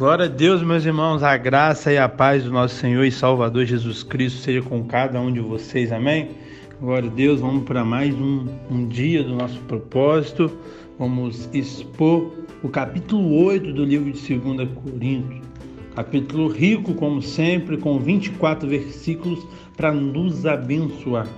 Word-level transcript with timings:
Glória 0.00 0.24
a 0.24 0.28
Deus, 0.28 0.62
meus 0.62 0.82
irmãos, 0.86 1.22
a 1.22 1.36
graça 1.36 1.92
e 1.92 1.98
a 1.98 2.08
paz 2.08 2.44
do 2.44 2.50
nosso 2.50 2.74
Senhor 2.76 3.04
e 3.04 3.12
Salvador 3.12 3.66
Jesus 3.66 4.02
Cristo 4.02 4.38
seja 4.38 4.62
com 4.62 4.82
cada 4.82 5.20
um 5.20 5.30
de 5.30 5.40
vocês, 5.40 5.92
amém? 5.92 6.30
Glória 6.80 7.10
a 7.10 7.12
Deus, 7.12 7.38
vamos 7.38 7.64
para 7.64 7.84
mais 7.84 8.14
um, 8.14 8.46
um 8.70 8.88
dia 8.88 9.22
do 9.22 9.34
nosso 9.34 9.60
propósito. 9.68 10.50
Vamos 10.98 11.50
expor 11.52 12.32
o 12.62 12.68
capítulo 12.70 13.44
8 13.44 13.74
do 13.74 13.84
livro 13.84 14.10
de 14.10 14.38
2 14.38 14.70
Coríntios. 14.70 15.42
Capítulo 15.94 16.48
rico, 16.48 16.94
como 16.94 17.20
sempre, 17.20 17.76
com 17.76 17.98
24 17.98 18.66
versículos 18.66 19.46
para 19.76 19.92
nos 19.92 20.46
abençoar. 20.46 21.28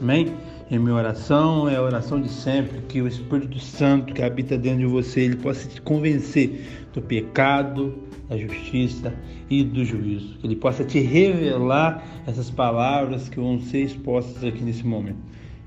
Amém? 0.00 0.32
E 0.70 0.78
minha 0.78 0.94
oração 0.94 1.66
é 1.66 1.76
a 1.76 1.82
oração 1.82 2.20
de 2.20 2.28
sempre, 2.28 2.80
que 2.88 3.00
o 3.00 3.08
Espírito 3.08 3.58
Santo 3.58 4.12
que 4.12 4.22
habita 4.22 4.58
dentro 4.58 4.80
de 4.80 4.86
você, 4.86 5.22
ele 5.22 5.36
possa 5.36 5.66
te 5.66 5.80
convencer 5.80 6.60
do 6.92 7.00
pecado, 7.00 7.94
da 8.28 8.36
justiça 8.36 9.14
e 9.48 9.64
do 9.64 9.82
juízo. 9.82 10.36
Que 10.38 10.46
ele 10.46 10.56
possa 10.56 10.84
te 10.84 11.00
revelar 11.00 12.06
essas 12.26 12.50
palavras 12.50 13.30
que 13.30 13.40
vão 13.40 13.58
ser 13.60 13.84
expostas 13.84 14.44
aqui 14.44 14.62
nesse 14.62 14.86
momento. 14.86 15.16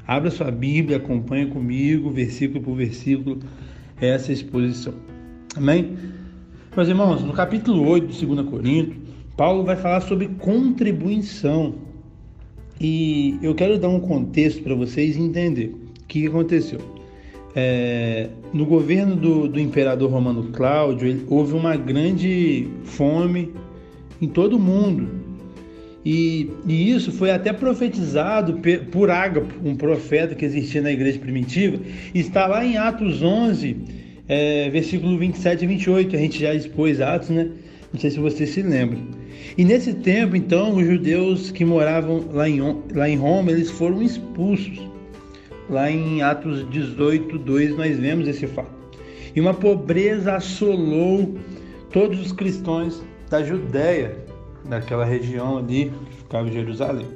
Abra 0.05 0.29
sua 0.29 0.51
Bíblia, 0.51 0.97
acompanhe 0.97 1.47
comigo, 1.47 2.11
versículo 2.11 2.61
por 2.63 2.75
versículo, 2.75 3.39
essa 3.99 4.31
exposição. 4.31 4.93
Amém? 5.55 5.97
Meus 6.75 6.87
irmãos, 6.87 7.23
no 7.23 7.33
capítulo 7.33 7.87
8 7.87 8.07
de 8.07 8.25
2 8.25 8.47
Coríntios, 8.47 8.97
Paulo 9.35 9.63
vai 9.63 9.75
falar 9.75 10.01
sobre 10.01 10.27
contribuição. 10.27 11.90
E 12.83 13.37
eu 13.43 13.53
quero 13.53 13.77
dar 13.77 13.89
um 13.89 13.99
contexto 13.99 14.63
para 14.63 14.73
vocês 14.73 15.15
entender 15.15 15.67
o 15.67 16.07
que 16.07 16.25
aconteceu. 16.25 16.79
É, 17.55 18.27
no 18.51 18.65
governo 18.65 19.15
do, 19.15 19.47
do, 19.47 19.59
imperador 19.59 20.09
romano 20.09 20.45
Cláudio, 20.51 21.07
ele, 21.07 21.23
houve 21.29 21.53
uma 21.53 21.75
grande 21.75 22.67
fome 22.83 23.53
em 24.19 24.27
todo 24.27 24.55
o 24.55 24.59
mundo. 24.59 25.07
E, 26.03 26.49
e, 26.65 26.89
isso 26.89 27.11
foi 27.11 27.29
até 27.29 27.53
profetizado 27.53 28.59
por 28.91 29.11
Ágapo, 29.11 29.53
um 29.63 29.75
profeta 29.75 30.33
que 30.33 30.43
existia 30.43 30.81
na 30.81 30.91
igreja 30.91 31.19
primitiva. 31.19 31.77
Está 32.15 32.47
lá 32.47 32.65
em 32.65 32.77
Atos 32.77 33.21
11, 33.21 33.77
é, 34.27 34.71
versículo 34.71 35.19
27 35.19 35.65
e 35.65 35.67
28. 35.67 36.15
A 36.15 36.19
gente 36.19 36.39
já 36.39 36.55
expôs 36.55 36.99
Atos, 36.99 37.29
né? 37.29 37.47
Não 37.93 37.99
sei 37.99 38.09
se 38.09 38.19
vocês 38.19 38.49
se 38.49 38.63
lembram. 38.63 39.20
E 39.57 39.65
nesse 39.65 39.93
tempo, 39.93 40.35
então, 40.35 40.75
os 40.75 40.85
judeus 40.85 41.51
que 41.51 41.65
moravam 41.65 42.25
lá 42.31 42.47
em, 42.47 42.59
lá 42.93 43.09
em 43.09 43.17
Roma, 43.17 43.51
eles 43.51 43.69
foram 43.69 44.01
expulsos. 44.01 44.79
Lá 45.69 45.89
em 45.89 46.21
Atos 46.21 46.69
18, 46.69 47.37
2, 47.37 47.77
nós 47.77 47.97
vemos 47.97 48.27
esse 48.27 48.47
fato. 48.47 48.71
E 49.35 49.39
uma 49.39 49.53
pobreza 49.53 50.35
assolou 50.35 51.35
todos 51.91 52.19
os 52.19 52.31
cristãos 52.31 53.01
da 53.29 53.43
Judéia, 53.43 54.17
daquela 54.65 55.05
região 55.05 55.57
ali 55.57 55.91
que 56.09 56.17
ficava 56.17 56.47
em 56.47 56.51
Jerusalém. 56.51 57.07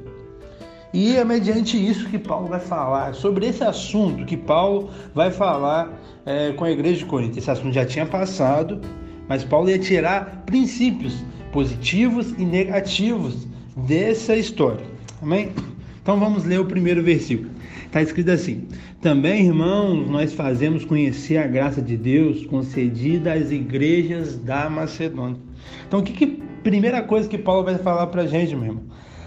E 0.93 1.17
é 1.17 1.25
mediante 1.25 1.75
isso 1.75 2.07
que 2.07 2.17
Paulo 2.17 2.47
vai 2.47 2.59
falar, 2.59 3.13
sobre 3.13 3.47
esse 3.47 3.63
assunto 3.63 4.23
que 4.25 4.37
Paulo 4.37 4.89
vai 5.13 5.29
falar 5.29 5.91
é, 6.25 6.53
com 6.53 6.63
a 6.63 6.71
igreja 6.71 6.99
de 6.99 7.05
Corinto. 7.05 7.37
Esse 7.37 7.51
assunto 7.51 7.73
já 7.73 7.85
tinha 7.85 8.05
passado, 8.05 8.79
mas 9.27 9.43
Paulo 9.43 9.69
ia 9.69 9.77
tirar 9.77 10.43
princípios 10.45 11.21
positivos 11.55 12.35
e 12.37 12.43
negativos 12.43 13.47
dessa 13.77 14.35
história. 14.35 14.85
Amém? 15.21 15.51
Então 16.01 16.19
vamos 16.19 16.43
ler 16.43 16.59
o 16.59 16.65
primeiro 16.65 17.01
versículo. 17.01 17.49
Está 17.85 18.01
escrito 18.01 18.29
assim: 18.29 18.67
Também, 18.99 19.45
irmãos, 19.45 20.05
nós 20.09 20.33
fazemos 20.33 20.83
conhecer 20.83 21.37
a 21.37 21.47
graça 21.47 21.81
de 21.81 21.95
Deus 21.95 22.45
concedida 22.45 23.31
às 23.31 23.51
igrejas 23.51 24.37
da 24.37 24.69
Macedônia. 24.69 25.37
Então, 25.87 26.01
o 26.01 26.03
que, 26.03 26.11
que 26.11 26.27
primeira 26.61 27.01
coisa 27.01 27.29
que 27.29 27.37
Paulo 27.37 27.63
vai 27.63 27.77
falar 27.77 28.07
para 28.07 28.23
a 28.23 28.27
gente, 28.27 28.53
meu 28.53 28.65
irmão? 28.65 28.83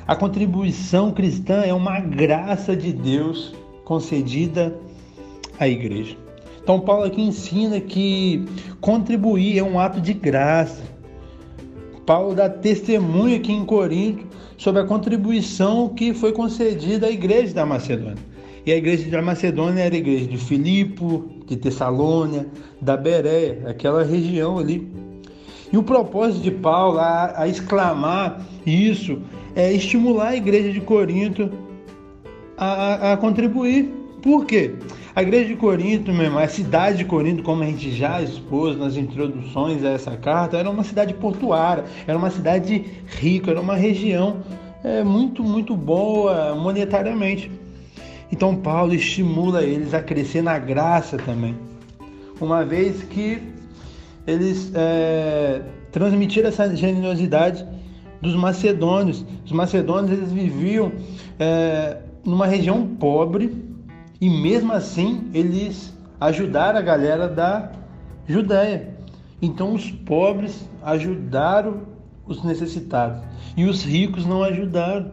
A 0.07 0.15
contribuição 0.15 1.13
cristã 1.13 1.63
é 1.63 1.73
uma 1.73 1.99
graça 1.99 2.77
de 2.77 2.93
Deus 2.93 3.55
concedida 3.87 4.79
à 5.59 5.67
igreja. 5.67 6.15
Então, 6.63 6.79
Paulo 6.79 7.05
aqui 7.05 7.23
ensina 7.23 7.81
que 7.81 8.45
contribuir 8.83 9.59
é 9.59 9.63
um 9.63 9.81
ato 9.81 9.99
de 9.99 10.13
graça. 10.13 10.98
Paulo 12.09 12.35
dá 12.35 12.49
testemunho 12.49 13.37
aqui 13.37 13.53
em 13.53 13.67
Corinto 13.67 14.25
sobre 14.57 14.81
a 14.81 14.87
contribuição 14.87 15.91
que 15.91 16.15
foi 16.15 16.33
concedida 16.33 17.07
à 17.07 17.11
igreja 17.11 17.53
da 17.53 17.67
Macedônia. 17.67 18.17
E 18.65 18.73
a 18.73 18.77
igreja 18.79 19.11
da 19.11 19.21
Macedônia 19.21 19.83
era 19.83 19.95
a 19.95 19.99
igreja 19.99 20.27
de 20.27 20.39
Filipo, 20.39 21.29
de 21.45 21.55
Tessalônia, 21.55 22.47
da 22.81 22.97
Bereia, 22.97 23.63
aquela 23.67 24.03
região 24.03 24.59
ali. 24.59 24.91
E 25.71 25.77
o 25.77 25.83
propósito 25.83 26.41
de 26.41 26.51
Paulo 26.51 26.99
a, 26.99 27.43
a 27.43 27.47
exclamar 27.47 28.43
isso 28.65 29.21
é 29.55 29.71
estimular 29.71 30.29
a 30.29 30.37
igreja 30.37 30.73
de 30.73 30.81
Corinto 30.81 31.51
a, 32.57 33.11
a, 33.11 33.13
a 33.13 33.17
contribuir. 33.19 33.93
Por 34.23 34.47
quê? 34.47 34.75
A 35.19 35.23
igreja 35.23 35.49
de 35.49 35.57
Corinto, 35.57 36.13
mesmo, 36.13 36.39
a 36.39 36.47
cidade 36.47 36.99
de 36.99 37.05
Corinto, 37.05 37.43
como 37.43 37.65
a 37.65 37.67
gente 37.67 37.91
já 37.91 38.23
expôs 38.23 38.79
nas 38.79 38.97
introduções 38.97 39.85
a 39.85 39.89
essa 39.89 40.17
carta, 40.17 40.57
era 40.57 40.71
uma 40.71 40.85
cidade 40.85 41.13
portuária, 41.13 41.83
era 42.07 42.17
uma 42.17 42.31
cidade 42.31 42.85
rica, 43.19 43.51
era 43.51 43.61
uma 43.61 43.75
região 43.75 44.37
é, 44.85 45.03
muito, 45.03 45.43
muito 45.43 45.77
boa 45.77 46.55
monetariamente. 46.55 47.51
Então 48.31 48.55
Paulo 48.55 48.95
estimula 48.95 49.65
eles 49.65 49.93
a 49.93 50.01
crescer 50.01 50.41
na 50.41 50.57
graça 50.57 51.17
também, 51.17 51.57
uma 52.41 52.65
vez 52.65 53.03
que 53.03 53.43
eles 54.25 54.71
é, 54.73 55.63
transmitiram 55.91 56.49
essa 56.49 56.77
generosidade 56.77 57.67
dos 58.23 58.37
macedônios. 58.37 59.27
Os 59.45 59.51
macedônios 59.51 60.13
eles 60.13 60.31
viviam 60.31 60.93
é, 61.41 61.97
numa 62.25 62.47
região 62.47 62.87
pobre 62.87 63.67
e 64.21 64.29
mesmo 64.29 64.73
assim 64.73 65.31
eles 65.33 65.95
ajudaram 66.21 66.79
a 66.79 66.83
galera 66.83 67.29
da 67.29 67.71
Judéia. 68.27 68.95
Então 69.41 69.75
os 69.75 69.91
pobres 69.91 70.69
ajudaram 70.83 71.83
os 72.27 72.43
necessitados 72.43 73.23
e 73.57 73.65
os 73.65 73.85
ricos 73.85 74.27
não 74.27 74.43
ajudaram. 74.43 75.13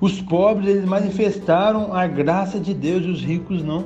Os 0.00 0.20
pobres 0.20 0.68
eles 0.68 0.84
manifestaram 0.84 1.94
a 1.94 2.06
graça 2.06 2.58
de 2.58 2.74
Deus 2.74 3.04
e 3.04 3.10
os 3.10 3.22
ricos 3.22 3.62
não. 3.62 3.84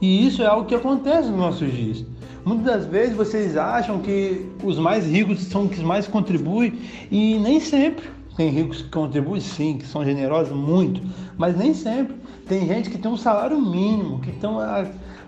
E 0.00 0.26
isso 0.26 0.42
é 0.42 0.46
algo 0.46 0.66
que 0.66 0.74
acontece 0.74 1.28
nos 1.28 1.38
nossos 1.38 1.72
dias. 1.72 2.04
Muitas 2.44 2.64
das 2.64 2.86
vezes 2.86 3.14
vocês 3.14 3.56
acham 3.56 4.00
que 4.00 4.46
os 4.64 4.78
mais 4.78 5.06
ricos 5.06 5.40
são 5.44 5.64
os 5.64 5.70
que 5.70 5.82
mais 5.82 6.06
contribuem 6.06 6.78
e 7.10 7.38
nem 7.38 7.60
sempre. 7.60 8.08
Tem 8.40 8.48
ricos 8.48 8.80
que 8.80 8.88
contribuem 8.88 9.38
sim, 9.38 9.76
que 9.76 9.86
são 9.86 10.02
generosos 10.02 10.56
muito, 10.56 11.02
mas 11.36 11.54
nem 11.58 11.74
sempre. 11.74 12.16
Tem 12.48 12.66
gente 12.66 12.88
que 12.88 12.96
tem 12.96 13.10
um 13.10 13.16
salário 13.18 13.60
mínimo, 13.60 14.18
que 14.20 14.32
tem 14.32 14.48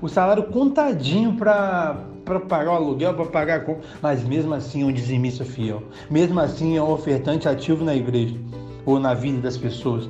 o 0.00 0.08
salário 0.08 0.44
contadinho 0.44 1.34
para 1.34 2.06
para 2.24 2.40
pagar 2.40 2.70
o 2.70 2.74
aluguel, 2.76 3.12
para 3.12 3.26
pagar 3.26 3.56
a 3.56 3.60
compra, 3.60 3.82
mas 4.00 4.24
mesmo 4.24 4.54
assim 4.54 4.80
é 4.80 4.86
um 4.86 4.92
dizimista 4.92 5.44
fiel. 5.44 5.82
Mesmo 6.10 6.40
assim 6.40 6.78
é 6.78 6.82
um 6.82 6.90
ofertante 6.90 7.46
ativo 7.46 7.84
na 7.84 7.94
igreja 7.94 8.34
ou 8.86 8.98
na 8.98 9.12
vida 9.12 9.42
das 9.42 9.58
pessoas. 9.58 10.08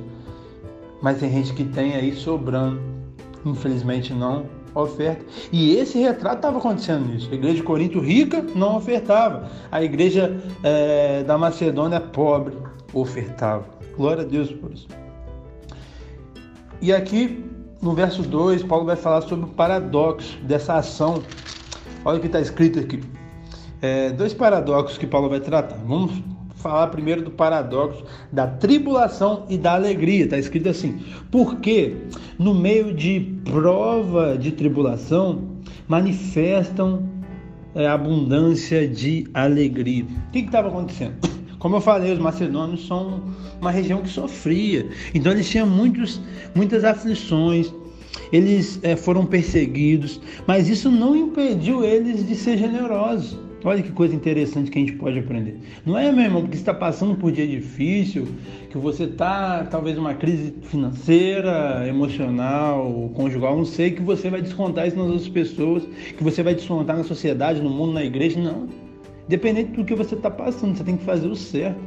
Mas 1.01 1.19
tem 1.19 1.29
gente 1.29 1.51
que 1.53 1.65
tem 1.65 1.95
aí 1.95 2.15
sobrando. 2.15 2.79
Infelizmente 3.45 4.13
não 4.13 4.45
oferta. 4.75 5.25
E 5.51 5.75
esse 5.75 5.99
retrato 5.99 6.37
estava 6.37 6.57
acontecendo 6.57 7.07
nisso. 7.07 7.29
A 7.31 7.35
igreja 7.35 7.55
de 7.55 7.63
Corinto 7.63 7.99
rica 7.99 8.45
não 8.55 8.77
ofertava. 8.77 9.49
A 9.71 9.83
igreja 9.83 10.41
é, 10.63 11.23
da 11.23 11.37
Macedônia 11.37 11.99
pobre 11.99 12.55
ofertava. 12.93 13.65
Glória 13.95 14.23
a 14.23 14.25
Deus 14.25 14.51
por 14.51 14.71
isso. 14.71 14.87
E 16.81 16.91
aqui 16.91 17.43
no 17.81 17.93
verso 17.93 18.23
2, 18.23 18.63
Paulo 18.63 18.85
vai 18.85 18.95
falar 18.95 19.21
sobre 19.21 19.45
o 19.45 19.49
paradoxo 19.49 20.37
dessa 20.43 20.75
ação. 20.75 21.21
Olha 22.05 22.17
o 22.17 22.21
que 22.21 22.27
está 22.27 22.39
escrito 22.39 22.79
aqui. 22.79 23.01
É, 23.81 24.11
dois 24.11 24.33
paradoxos 24.33 24.97
que 24.97 25.05
Paulo 25.05 25.27
vai 25.27 25.41
tratar. 25.41 25.75
Vamos 25.85 26.13
falar 26.63 26.87
primeiro 26.87 27.21
do 27.21 27.29
paradoxo 27.29 28.05
da 28.31 28.47
tribulação 28.47 29.45
e 29.49 29.57
da 29.57 29.73
alegria. 29.73 30.23
Está 30.23 30.37
escrito 30.37 30.69
assim: 30.69 30.99
porque 31.29 31.97
no 32.39 32.55
meio 32.55 32.93
de 32.93 33.19
prova 33.43 34.37
de 34.37 34.51
tribulação 34.51 35.43
manifestam 35.87 37.07
é, 37.75 37.85
abundância 37.85 38.87
de 38.87 39.27
alegria. 39.33 40.05
O 40.05 40.31
que 40.31 40.39
estava 40.39 40.69
acontecendo? 40.69 41.15
Como 41.59 41.75
eu 41.75 41.81
falei, 41.81 42.11
os 42.11 42.19
macedônios 42.19 42.87
são 42.87 43.23
uma 43.61 43.71
região 43.71 44.01
que 44.01 44.09
sofria, 44.09 44.89
então 45.13 45.31
eles 45.31 45.49
tinham 45.49 45.65
muitos, 45.65 46.19
muitas 46.53 46.83
aflições, 46.83 47.73
eles 48.33 48.79
é, 48.81 48.95
foram 48.95 49.27
perseguidos, 49.27 50.19
mas 50.47 50.67
isso 50.67 50.89
não 50.89 51.15
impediu 51.15 51.85
eles 51.85 52.27
de 52.27 52.35
ser 52.35 52.57
generosos. 52.57 53.37
Olha 53.63 53.81
que 53.81 53.91
coisa 53.91 54.13
interessante 54.13 54.69
que 54.69 54.77
a 54.77 54.81
gente 54.81 54.93
pode 54.93 55.19
aprender. 55.19 55.57
Não 55.85 55.97
é, 55.97 56.11
meu 56.11 56.25
irmão, 56.25 56.41
porque 56.41 56.57
você 56.57 56.63
está 56.63 56.73
passando 56.73 57.15
por 57.15 57.31
dia 57.31 57.47
difícil, 57.47 58.27
que 58.69 58.77
você 58.77 59.03
está 59.03 59.63
talvez 59.65 59.97
uma 59.97 60.15
crise 60.15 60.53
financeira, 60.63 61.87
emocional, 61.87 63.09
conjugal, 63.13 63.55
não 63.55 63.63
sei, 63.63 63.91
que 63.91 64.01
você 64.01 64.29
vai 64.29 64.41
descontar 64.41 64.87
isso 64.87 64.97
nas 64.97 65.05
outras 65.05 65.29
pessoas, 65.29 65.83
que 66.17 66.23
você 66.23 66.43
vai 66.43 66.55
descontar 66.55 66.97
na 66.97 67.03
sociedade, 67.03 67.61
no 67.61 67.69
mundo, 67.69 67.93
na 67.93 68.03
igreja. 68.03 68.37
Não. 68.37 68.67
Dependente 69.29 69.71
do 69.71 69.85
que 69.85 69.95
você 69.95 70.15
está 70.15 70.29
passando, 70.29 70.75
você 70.75 70.83
tem 70.83 70.97
que 70.97 71.05
fazer 71.05 71.27
o 71.27 71.35
certo. 71.35 71.79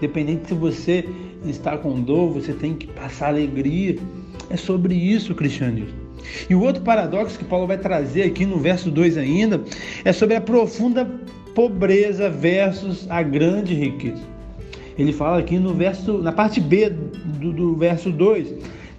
Dependente 0.00 0.48
se 0.48 0.54
você 0.54 1.08
está 1.46 1.78
com 1.78 2.02
dor, 2.02 2.32
você 2.32 2.52
tem 2.52 2.74
que 2.74 2.88
passar 2.88 3.28
alegria. 3.28 3.96
É 4.50 4.56
sobre 4.56 4.94
isso 4.94 5.34
cristianismo. 5.34 6.04
E 6.48 6.54
o 6.54 6.62
outro 6.62 6.82
paradoxo 6.82 7.38
que 7.38 7.44
Paulo 7.44 7.66
vai 7.66 7.78
trazer 7.78 8.22
aqui 8.22 8.46
no 8.46 8.58
verso 8.58 8.90
2 8.90 9.18
ainda 9.18 9.60
é 10.04 10.12
sobre 10.12 10.36
a 10.36 10.40
profunda 10.40 11.08
pobreza 11.54 12.28
versus 12.28 13.06
a 13.10 13.22
grande 13.22 13.74
riqueza. 13.74 14.22
Ele 14.98 15.12
fala 15.12 15.38
aqui 15.38 15.58
no 15.58 15.74
verso, 15.74 16.18
na 16.18 16.32
parte 16.32 16.60
B 16.60 16.90
do, 16.90 17.52
do 17.52 17.76
verso 17.76 18.10
2, 18.10 18.54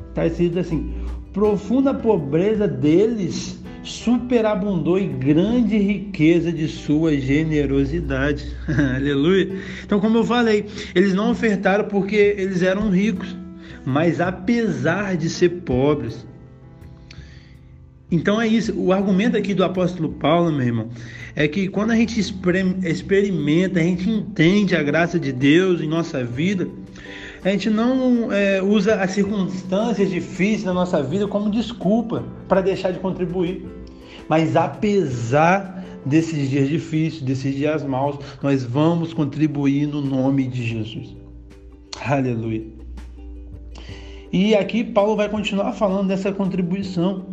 está 0.09 0.25
escrito 0.25 0.59
assim: 0.59 0.93
profunda 1.33 1.93
pobreza 1.93 2.67
deles 2.67 3.59
superabundou 3.83 4.97
em 4.97 5.17
grande 5.19 5.77
riqueza 5.77 6.51
de 6.51 6.67
sua 6.67 7.15
generosidade. 7.17 8.45
Aleluia. 8.95 9.55
Então, 9.85 9.99
como 9.99 10.17
eu 10.17 10.23
falei, 10.23 10.65
eles 10.93 11.13
não 11.13 11.31
ofertaram 11.31 11.85
porque 11.85 12.35
eles 12.37 12.63
eram 12.63 12.89
ricos, 12.89 13.35
mas 13.85 14.19
apesar 14.19 15.15
de 15.15 15.29
ser 15.29 15.49
pobres. 15.61 16.25
Então 18.11 18.41
é 18.41 18.47
isso. 18.47 18.73
O 18.77 18.91
argumento 18.91 19.37
aqui 19.37 19.53
do 19.53 19.63
apóstolo 19.63 20.09
Paulo, 20.09 20.51
meu 20.51 20.65
irmão, 20.65 20.89
é 21.35 21.47
que 21.47 21.67
quando 21.67 21.91
a 21.91 21.95
gente 21.95 22.19
experimenta, 22.19 23.79
a 23.79 23.83
gente 23.83 24.09
entende 24.09 24.75
a 24.75 24.83
graça 24.83 25.19
de 25.19 25.31
Deus 25.31 25.81
em 25.81 25.87
nossa 25.87 26.23
vida, 26.23 26.67
a 27.43 27.49
gente 27.49 27.69
não 27.69 28.31
é, 28.31 28.61
usa 28.61 28.95
as 28.95 29.11
circunstâncias 29.11 30.09
difíceis 30.09 30.63
na 30.63 30.73
nossa 30.73 31.03
vida 31.03 31.27
como 31.27 31.51
desculpa 31.51 32.23
para 32.47 32.61
deixar 32.61 32.91
de 32.91 32.99
contribuir. 32.99 33.65
Mas 34.27 34.55
apesar 34.55 35.85
desses 36.05 36.49
dias 36.49 36.67
difíceis, 36.67 37.21
desses 37.21 37.55
dias 37.55 37.83
maus, 37.83 38.17
nós 38.41 38.63
vamos 38.63 39.13
contribuir 39.13 39.87
no 39.87 40.01
nome 40.01 40.47
de 40.47 40.65
Jesus. 40.65 41.15
Aleluia. 42.01 42.74
E 44.35 44.53
aqui 44.53 44.83
Paulo 44.83 45.15
vai 45.15 45.29
continuar 45.29 45.71
falando 45.71 46.09
dessa 46.09 46.29
contribuição. 46.29 47.25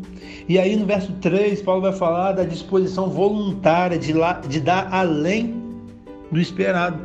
E 0.48 0.56
aí 0.56 0.76
no 0.76 0.86
verso 0.86 1.10
3, 1.14 1.60
Paulo 1.60 1.82
vai 1.82 1.92
falar 1.92 2.30
da 2.30 2.44
disposição 2.44 3.10
voluntária 3.10 3.98
de, 3.98 4.12
lá, 4.12 4.34
de 4.34 4.60
dar 4.60 4.86
além 4.88 5.52
do 6.30 6.38
esperado. 6.38 7.02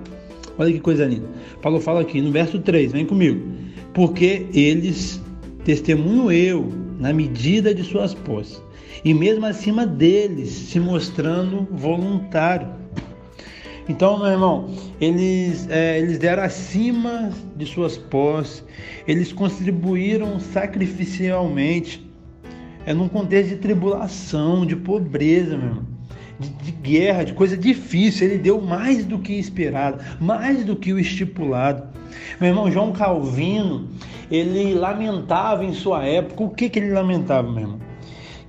Olha 0.56 0.72
que 0.72 0.80
coisa 0.80 1.04
linda. 1.04 1.28
Paulo 1.64 1.82
fala 1.82 2.02
aqui 2.02 2.22
no 2.22 2.32
verso 2.32 2.60
3, 2.60 2.92
vem 2.92 3.08
comigo. 3.08 3.44
Porque 3.92 4.46
eles, 4.54 5.20
testemunho 5.66 6.32
eu, 6.32 6.72
na 7.00 7.12
medida 7.12 7.74
de 7.74 7.82
suas 7.84 8.14
posses, 8.14 8.62
e 9.04 9.16
mesmo 9.16 9.48
acima 9.48 9.84
deles, 9.84 10.50
se 10.50 10.80
mostrando 10.80 11.68
voluntário. 11.72 12.68
Então, 13.90 14.18
meu 14.20 14.28
irmão, 14.28 14.70
eles, 15.00 15.68
é, 15.70 15.98
eles 16.00 16.20
deram 16.20 16.44
acima 16.44 17.32
de 17.56 17.66
suas 17.66 17.98
posses, 17.98 18.64
eles 19.08 19.32
contribuíram 19.32 20.40
sacrificialmente, 20.40 22.06
é 22.86 22.94
num 22.94 23.08
contexto 23.08 23.50
de 23.50 23.56
tribulação, 23.58 24.66
de 24.66 24.76
pobreza, 24.76 25.58
meu 25.58 25.68
irmão 25.68 25.98
de, 26.40 26.50
de, 26.50 26.72
guerra, 26.72 27.24
de 27.24 27.34
coisa 27.34 27.58
difícil. 27.58 28.28
Ele 28.28 28.38
deu 28.38 28.62
mais 28.62 29.06
do 29.06 29.20
que 29.20 29.34
esperado, 29.34 30.04
mais 30.20 30.64
do 30.64 30.76
que 30.76 30.94
o 30.94 31.00
estipulado. 31.00 31.84
Meu 32.40 32.50
irmão 32.50 32.72
João 32.72 32.92
Calvino, 32.92 33.88
ele 34.30 34.74
lamentava 34.74 35.66
em 35.66 35.74
sua 35.74 36.06
época. 36.06 36.44
O 36.44 36.50
que, 36.50 36.70
que 36.70 36.80
ele 36.80 36.92
lamentava, 36.92 37.50
meu 37.50 37.62
irmão? 37.62 37.80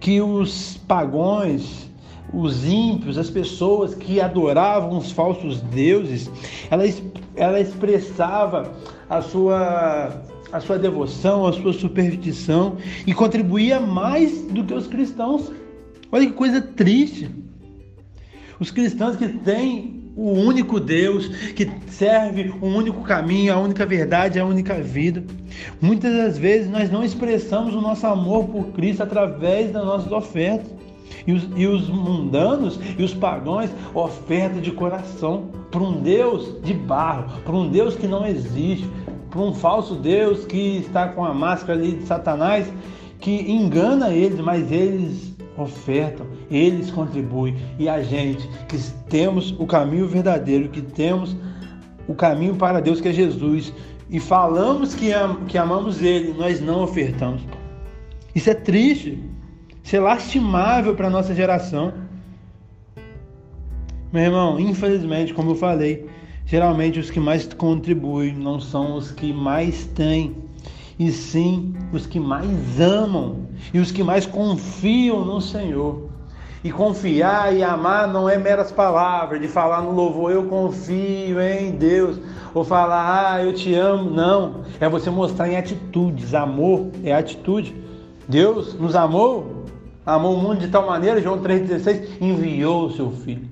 Que 0.00 0.20
os 0.20 0.76
pagões, 0.86 1.87
os 2.32 2.66
ímpios, 2.66 3.16
as 3.18 3.30
pessoas 3.30 3.94
que 3.94 4.20
adoravam 4.20 4.98
os 4.98 5.10
falsos 5.10 5.60
deuses, 5.60 6.30
ela, 6.70 6.84
ela 7.36 7.60
expressava 7.60 8.72
a 9.08 9.22
sua 9.22 10.22
a 10.50 10.60
sua 10.60 10.78
devoção, 10.78 11.46
a 11.46 11.52
sua 11.52 11.74
superstição 11.74 12.76
e 13.06 13.12
contribuía 13.12 13.78
mais 13.78 14.42
do 14.46 14.64
que 14.64 14.72
os 14.72 14.86
cristãos. 14.86 15.52
Olha 16.10 16.26
que 16.26 16.32
coisa 16.32 16.60
triste. 16.60 17.30
Os 18.58 18.70
cristãos 18.70 19.16
que 19.16 19.28
têm 19.28 20.10
o 20.16 20.32
único 20.32 20.80
Deus, 20.80 21.28
que 21.52 21.70
serve 21.86 22.52
o 22.60 22.66
único 22.66 23.02
caminho, 23.02 23.52
a 23.54 23.58
única 23.58 23.86
verdade, 23.86 24.40
a 24.40 24.44
única 24.44 24.74
vida. 24.74 25.22
Muitas 25.80 26.12
das 26.12 26.38
vezes 26.38 26.68
nós 26.68 26.90
não 26.90 27.04
expressamos 27.04 27.74
o 27.74 27.80
nosso 27.80 28.06
amor 28.06 28.48
por 28.48 28.72
Cristo 28.72 29.02
através 29.02 29.70
das 29.70 29.84
nossas 29.84 30.10
ofertas. 30.10 30.77
E 31.26 31.32
os, 31.32 31.48
e 31.56 31.66
os 31.66 31.88
mundanos 31.88 32.78
e 32.98 33.02
os 33.02 33.14
pagãos 33.14 33.70
oferta 33.94 34.60
de 34.60 34.70
coração 34.70 35.50
para 35.70 35.82
um 35.82 36.00
Deus 36.00 36.54
de 36.62 36.74
barro, 36.74 37.40
para 37.42 37.54
um 37.54 37.68
Deus 37.68 37.96
que 37.96 38.06
não 38.06 38.26
existe, 38.26 38.88
para 39.30 39.40
um 39.40 39.52
falso 39.52 39.94
Deus 39.94 40.44
que 40.44 40.78
está 40.78 41.08
com 41.08 41.24
a 41.24 41.34
máscara 41.34 41.78
ali 41.78 41.92
de 41.92 42.04
Satanás, 42.04 42.72
que 43.20 43.50
engana 43.50 44.10
eles, 44.10 44.40
mas 44.40 44.70
eles 44.70 45.36
ofertam, 45.56 46.26
eles 46.50 46.90
contribuem. 46.90 47.56
E 47.78 47.88
a 47.88 48.02
gente 48.02 48.48
que 48.68 48.78
temos 49.08 49.54
o 49.58 49.66
caminho 49.66 50.06
verdadeiro, 50.06 50.68
que 50.68 50.80
temos 50.80 51.36
o 52.06 52.14
caminho 52.14 52.54
para 52.54 52.80
Deus, 52.80 53.00
que 53.00 53.08
é 53.08 53.12
Jesus, 53.12 53.72
e 54.10 54.18
falamos 54.18 54.94
que, 54.94 55.12
am 55.12 55.44
que 55.46 55.58
amamos 55.58 56.00
Ele, 56.00 56.32
nós 56.32 56.60
não 56.60 56.82
ofertamos. 56.82 57.42
Isso 58.34 58.48
é 58.48 58.54
triste, 58.54 59.22
isso 59.88 59.96
é 59.96 60.00
lastimável 60.00 60.94
para 60.94 61.06
a 61.06 61.10
nossa 61.10 61.34
geração. 61.34 61.94
Meu 64.12 64.22
irmão, 64.22 64.60
infelizmente, 64.60 65.32
como 65.32 65.52
eu 65.52 65.54
falei, 65.54 66.06
geralmente 66.44 66.98
os 66.98 67.10
que 67.10 67.18
mais 67.18 67.50
contribuem 67.54 68.34
não 68.34 68.60
são 68.60 68.96
os 68.96 69.10
que 69.10 69.32
mais 69.32 69.86
têm 69.86 70.36
e 70.98 71.10
sim 71.10 71.74
os 71.90 72.06
que 72.06 72.20
mais 72.20 72.78
amam 72.78 73.46
e 73.72 73.78
os 73.78 73.90
que 73.90 74.02
mais 74.02 74.26
confiam 74.26 75.24
no 75.24 75.40
Senhor. 75.40 76.10
E 76.62 76.70
confiar 76.70 77.56
e 77.56 77.64
amar 77.64 78.06
não 78.08 78.28
é 78.28 78.36
meras 78.36 78.70
palavras, 78.70 79.40
de 79.40 79.48
falar 79.48 79.80
no 79.80 79.92
louvor, 79.92 80.30
eu 80.30 80.44
confio 80.44 81.40
em 81.40 81.70
Deus, 81.70 82.20
ou 82.52 82.62
falar, 82.62 83.36
ah, 83.36 83.42
eu 83.42 83.54
te 83.54 83.74
amo. 83.74 84.10
Não, 84.10 84.64
é 84.78 84.86
você 84.86 85.08
mostrar 85.08 85.48
em 85.48 85.56
atitudes. 85.56 86.34
Amor 86.34 86.90
é 87.02 87.14
atitude. 87.14 87.74
Deus 88.28 88.74
nos 88.74 88.94
amou, 88.94 89.57
amou 90.08 90.34
o 90.34 90.38
mundo 90.38 90.60
de 90.60 90.68
tal 90.68 90.86
maneira, 90.86 91.20
João 91.20 91.38
3,16, 91.38 92.20
enviou 92.20 92.86
o 92.86 92.90
seu 92.90 93.10
filho. 93.10 93.46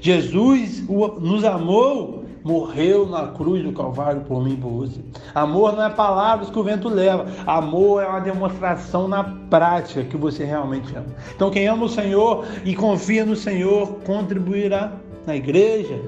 Jesus 0.00 0.84
nos 1.20 1.42
amou 1.44 2.22
morreu 2.44 3.06
na 3.06 3.28
cruz 3.28 3.62
do 3.62 3.72
Calvário 3.72 4.22
por 4.22 4.42
mim 4.42 4.54
e 4.54 4.56
por 4.56 4.70
você. 4.70 5.00
Amor 5.34 5.76
não 5.76 5.84
é 5.84 5.90
palavras 5.90 6.50
que 6.50 6.58
o 6.58 6.64
vento 6.64 6.88
leva, 6.88 7.26
amor 7.46 8.02
é 8.02 8.06
uma 8.06 8.20
demonstração 8.20 9.06
na 9.06 9.22
prática 9.48 10.02
que 10.02 10.16
você 10.16 10.44
realmente 10.44 10.92
ama. 10.94 11.06
Então, 11.34 11.50
quem 11.50 11.68
ama 11.68 11.84
o 11.84 11.88
Senhor 11.88 12.44
e 12.64 12.74
confia 12.74 13.24
no 13.24 13.36
Senhor 13.36 13.86
contribuirá 14.04 14.92
na 15.24 15.36
igreja, 15.36 16.00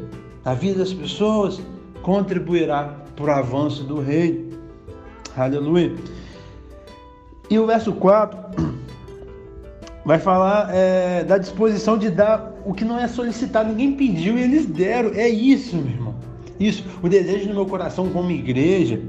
na 0.45 0.55
vida 0.55 0.81
das 0.81 0.93
pessoas, 0.93 1.61
contribuirá 2.02 2.97
para 3.14 3.25
o 3.25 3.31
avanço 3.31 3.85
do 3.85 4.00
reino. 4.00 4.59
Aleluia. 5.37 5.95
E 7.49 7.59
o 7.59 7.67
verso 7.67 7.93
4 7.93 8.74
vai 10.04 10.18
falar 10.18 10.68
é, 10.75 11.25
da 11.25 11.38
disposição 11.38 11.96
de 11.96 12.11
dar 12.11 12.52
o 12.64 12.75
que 12.75 12.84
não 12.84 12.99
é 12.99 13.08
solicitado, 13.08 13.70
ninguém 13.70 13.92
pediu 13.92 14.38
e 14.38 14.42
eles 14.42 14.66
deram. 14.66 15.12
É 15.14 15.28
isso, 15.28 15.76
meu 15.76 15.87
irmão. 15.87 16.14
Isso, 16.58 16.84
o 17.02 17.08
desejo 17.08 17.49
do 17.49 17.54
meu 17.54 17.66
coração 17.66 18.08
como 18.11 18.30
igreja 18.30 19.00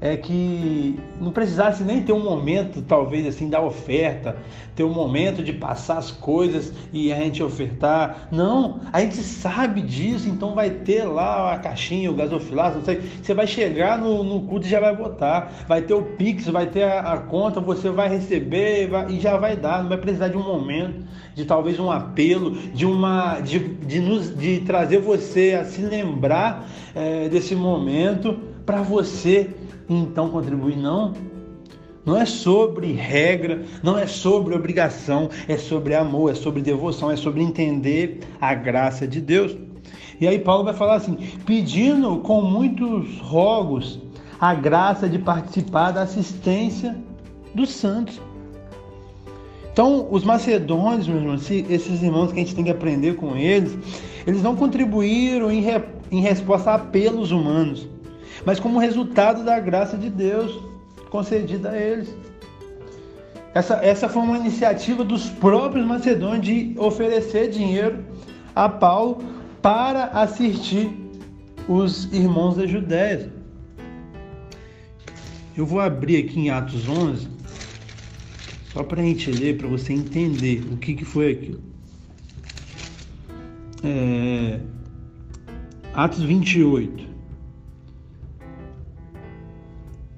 é 0.00 0.16
que 0.16 0.98
não 1.20 1.30
precisasse 1.30 1.84
nem 1.84 2.02
ter 2.02 2.12
um 2.12 2.24
momento, 2.24 2.80
talvez 2.82 3.26
assim, 3.26 3.50
da 3.50 3.60
oferta, 3.60 4.36
ter 4.80 4.84
um 4.84 4.94
momento 4.94 5.42
de 5.42 5.52
passar 5.52 5.98
as 5.98 6.10
coisas 6.10 6.72
e 6.90 7.12
a 7.12 7.16
gente 7.16 7.42
ofertar. 7.42 8.28
Não, 8.32 8.80
a 8.90 9.02
gente 9.02 9.16
sabe 9.16 9.82
disso, 9.82 10.26
então 10.26 10.54
vai 10.54 10.70
ter 10.70 11.04
lá 11.04 11.52
a 11.52 11.58
caixinha, 11.58 12.10
o 12.10 12.14
gasofilaço, 12.14 12.78
não 12.78 12.84
sei. 12.86 13.02
Você 13.22 13.34
vai 13.34 13.46
chegar 13.46 13.98
no, 13.98 14.24
no 14.24 14.40
culto 14.46 14.66
e 14.66 14.70
já 14.70 14.80
vai 14.80 14.96
botar. 14.96 15.52
Vai 15.68 15.82
ter 15.82 15.92
o 15.92 16.00
Pix, 16.00 16.46
vai 16.46 16.66
ter 16.66 16.84
a, 16.84 17.12
a 17.12 17.18
conta, 17.18 17.60
você 17.60 17.90
vai 17.90 18.08
receber 18.08 18.88
vai, 18.88 19.10
e 19.10 19.20
já 19.20 19.36
vai 19.36 19.54
dar. 19.54 19.82
Não 19.82 19.90
vai 19.90 19.98
precisar 19.98 20.28
de 20.28 20.38
um 20.38 20.42
momento, 20.42 21.04
de 21.34 21.44
talvez 21.44 21.78
um 21.78 21.90
apelo, 21.90 22.52
de 22.72 22.86
uma. 22.86 23.38
de, 23.40 23.58
de, 23.58 24.00
nos, 24.00 24.34
de 24.34 24.60
trazer 24.60 25.00
você 25.00 25.58
a 25.60 25.64
se 25.66 25.82
lembrar 25.82 26.66
é, 26.94 27.28
desse 27.28 27.54
momento 27.54 28.32
para 28.64 28.80
você 28.80 29.50
então 29.90 30.30
contribuir. 30.30 30.78
Não. 30.78 31.12
Não 32.04 32.16
é 32.16 32.24
sobre 32.24 32.92
regra, 32.92 33.62
não 33.82 33.98
é 33.98 34.06
sobre 34.06 34.54
obrigação, 34.54 35.28
é 35.46 35.56
sobre 35.56 35.94
amor, 35.94 36.30
é 36.30 36.34
sobre 36.34 36.62
devoção, 36.62 37.10
é 37.10 37.16
sobre 37.16 37.42
entender 37.42 38.20
a 38.40 38.54
graça 38.54 39.06
de 39.06 39.20
Deus. 39.20 39.54
E 40.20 40.26
aí 40.26 40.38
Paulo 40.38 40.64
vai 40.64 40.74
falar 40.74 40.96
assim: 40.96 41.16
pedindo 41.44 42.18
com 42.18 42.40
muitos 42.40 43.18
rogos 43.20 44.00
a 44.40 44.54
graça 44.54 45.08
de 45.08 45.18
participar 45.18 45.90
da 45.90 46.02
assistência 46.02 46.96
dos 47.54 47.70
santos. 47.70 48.20
Então, 49.72 50.08
os 50.10 50.24
macedônios, 50.24 51.06
meus 51.06 51.20
irmãos, 51.20 51.50
esses 51.50 52.02
irmãos 52.02 52.32
que 52.32 52.40
a 52.40 52.42
gente 52.42 52.54
tem 52.54 52.64
que 52.64 52.70
aprender 52.70 53.14
com 53.14 53.36
eles, 53.36 53.76
eles 54.26 54.42
não 54.42 54.56
contribuíram 54.56 55.50
em, 55.50 55.60
re, 55.60 55.82
em 56.10 56.20
resposta 56.20 56.72
a 56.72 56.74
apelos 56.74 57.30
humanos, 57.30 57.88
mas 58.44 58.58
como 58.58 58.78
resultado 58.78 59.44
da 59.44 59.60
graça 59.60 59.96
de 59.96 60.10
Deus 60.10 60.69
concedida 61.10 61.70
a 61.70 61.78
eles. 61.78 62.14
Essa, 63.52 63.74
essa 63.84 64.08
foi 64.08 64.22
uma 64.22 64.38
iniciativa 64.38 65.04
dos 65.04 65.28
próprios 65.28 65.84
macedônios 65.84 66.46
de 66.46 66.74
oferecer 66.78 67.50
dinheiro 67.50 68.04
a 68.54 68.68
Paulo 68.68 69.22
para 69.60 70.04
assistir 70.06 70.88
os 71.68 72.04
irmãos 72.12 72.56
da 72.56 72.66
Judéia. 72.66 73.32
Eu 75.56 75.66
vou 75.66 75.80
abrir 75.80 76.24
aqui 76.24 76.38
em 76.38 76.50
Atos 76.50 76.88
11, 76.88 77.28
só 78.72 78.84
para 78.84 79.02
a 79.02 79.04
gente 79.04 79.30
ler, 79.32 79.58
para 79.58 79.66
você 79.66 79.92
entender 79.92 80.64
o 80.72 80.76
que, 80.76 80.94
que 80.94 81.04
foi 81.04 81.32
aquilo. 81.32 81.60
É, 83.82 84.60
Atos 85.92 86.22
28. 86.22 87.09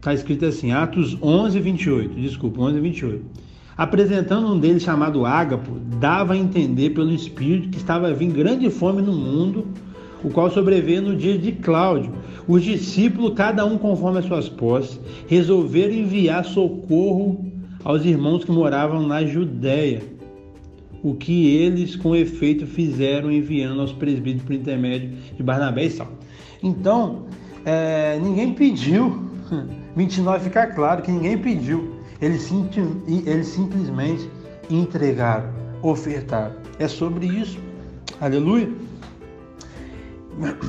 Está 0.02 0.12
escrito 0.12 0.44
assim, 0.44 0.72
Atos 0.72 1.16
11, 1.22 1.60
28. 1.60 2.20
Desculpa, 2.20 2.60
11, 2.60 2.80
28. 2.80 3.24
Apresentando 3.76 4.52
um 4.52 4.58
deles 4.58 4.82
chamado 4.82 5.24
Ágapo, 5.24 5.78
dava 6.00 6.32
a 6.32 6.36
entender 6.36 6.90
pelo 6.90 7.12
Espírito 7.12 7.68
que 7.68 7.76
estava 7.76 8.12
vindo 8.12 8.34
grande 8.34 8.68
fome 8.68 9.00
no 9.00 9.12
mundo, 9.12 9.68
o 10.24 10.28
qual 10.28 10.50
sobreveio 10.50 11.02
no 11.02 11.14
dia 11.14 11.38
de 11.38 11.52
Cláudio. 11.52 12.12
Os 12.48 12.64
discípulos, 12.64 13.34
cada 13.36 13.64
um 13.64 13.78
conforme 13.78 14.18
as 14.18 14.24
suas 14.24 14.48
posses, 14.48 14.98
resolveram 15.28 15.94
enviar 15.94 16.44
socorro 16.44 17.46
aos 17.84 18.04
irmãos 18.04 18.44
que 18.44 18.50
moravam 18.50 19.06
na 19.06 19.24
Judéia, 19.24 20.02
o 21.00 21.14
que 21.14 21.54
eles 21.58 21.94
com 21.94 22.16
efeito 22.16 22.66
fizeram 22.66 23.30
enviando 23.30 23.80
aos 23.80 23.92
presbíteros 23.92 24.42
por 24.42 24.52
intermédio 24.52 25.12
de 25.36 25.42
Barnabé 25.44 25.84
e 25.84 25.90
Saulo. 25.90 26.18
Então, 26.60 27.26
é, 27.64 28.18
ninguém 28.20 28.52
pediu, 28.52 29.30
29 29.96 30.44
fica 30.44 30.66
claro 30.68 31.02
que 31.02 31.10
ninguém 31.10 31.36
pediu, 31.36 31.96
eles, 32.20 32.50
eles 33.26 33.46
simplesmente 33.46 34.30
entregaram, 34.70 35.50
ofertaram. 35.82 36.54
É 36.78 36.88
sobre 36.88 37.26
isso. 37.26 37.58
Aleluia. 38.20 38.70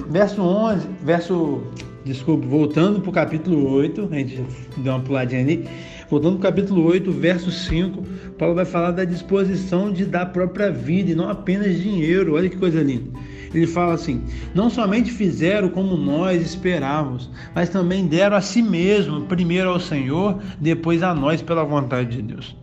Verso 0.09 0.41
11, 0.41 0.87
verso, 1.01 1.63
desculpe, 2.03 2.45
voltando 2.47 2.99
para 2.99 3.09
o 3.09 3.13
capítulo 3.13 3.71
8, 3.71 4.09
a 4.11 4.15
gente 4.15 4.45
deu 4.77 4.93
uma 4.93 5.01
puladinha 5.01 5.41
ali. 5.41 5.67
Voltando 6.13 6.37
para 6.37 6.49
o 6.49 6.51
capítulo 6.51 6.85
8, 6.85 7.11
verso 7.11 7.49
5, 7.49 8.03
Paulo 8.37 8.53
vai 8.53 8.65
falar 8.65 8.91
da 8.91 9.03
disposição 9.03 9.91
de 9.91 10.05
dar 10.05 10.21
a 10.21 10.25
própria 10.27 10.69
vida 10.69 11.09
e 11.09 11.15
não 11.15 11.27
apenas 11.27 11.81
dinheiro. 11.81 12.35
Olha 12.35 12.47
que 12.47 12.55
coisa 12.55 12.83
linda. 12.83 13.09
Ele 13.51 13.65
fala 13.65 13.95
assim: 13.95 14.21
não 14.53 14.69
somente 14.69 15.11
fizeram 15.11 15.69
como 15.69 15.97
nós 15.97 16.39
esperávamos, 16.39 17.31
mas 17.55 17.69
também 17.69 18.05
deram 18.05 18.37
a 18.37 18.41
si 18.41 18.61
mesmo, 18.61 19.21
primeiro 19.21 19.69
ao 19.69 19.79
Senhor, 19.79 20.39
depois 20.61 21.01
a 21.01 21.15
nós 21.15 21.41
pela 21.41 21.63
vontade 21.63 22.17
de 22.17 22.21
Deus. 22.21 22.55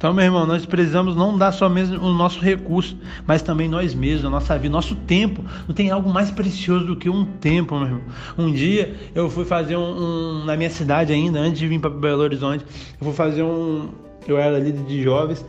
Então, 0.00 0.14
meu 0.14 0.24
irmão, 0.24 0.46
nós 0.46 0.64
precisamos 0.64 1.14
não 1.14 1.36
dar 1.36 1.52
só 1.52 1.68
mesmo 1.68 2.02
o 2.02 2.14
nosso 2.14 2.40
recurso, 2.40 2.96
mas 3.26 3.42
também 3.42 3.68
nós 3.68 3.94
mesmos, 3.94 4.24
a 4.24 4.30
nossa 4.30 4.56
vida, 4.56 4.72
nosso 4.72 4.96
tempo. 4.96 5.44
Não 5.68 5.74
tem 5.74 5.90
algo 5.90 6.08
mais 6.08 6.30
precioso 6.30 6.86
do 6.86 6.96
que 6.96 7.10
um 7.10 7.26
tempo, 7.26 7.74
meu 7.74 7.86
irmão. 7.86 8.02
Um 8.38 8.50
dia 8.50 8.94
eu 9.14 9.28
fui 9.28 9.44
fazer 9.44 9.76
um, 9.76 9.82
um 9.82 10.44
na 10.46 10.56
minha 10.56 10.70
cidade 10.70 11.12
ainda, 11.12 11.38
antes 11.38 11.60
de 11.60 11.68
vir 11.68 11.78
para 11.78 11.90
Belo 11.90 12.22
Horizonte, 12.22 12.64
eu 12.98 13.04
fui 13.04 13.12
fazer 13.12 13.42
um. 13.42 13.90
Eu 14.26 14.38
era 14.38 14.58
líder 14.58 14.84
de 14.84 15.02
jovens, 15.02 15.44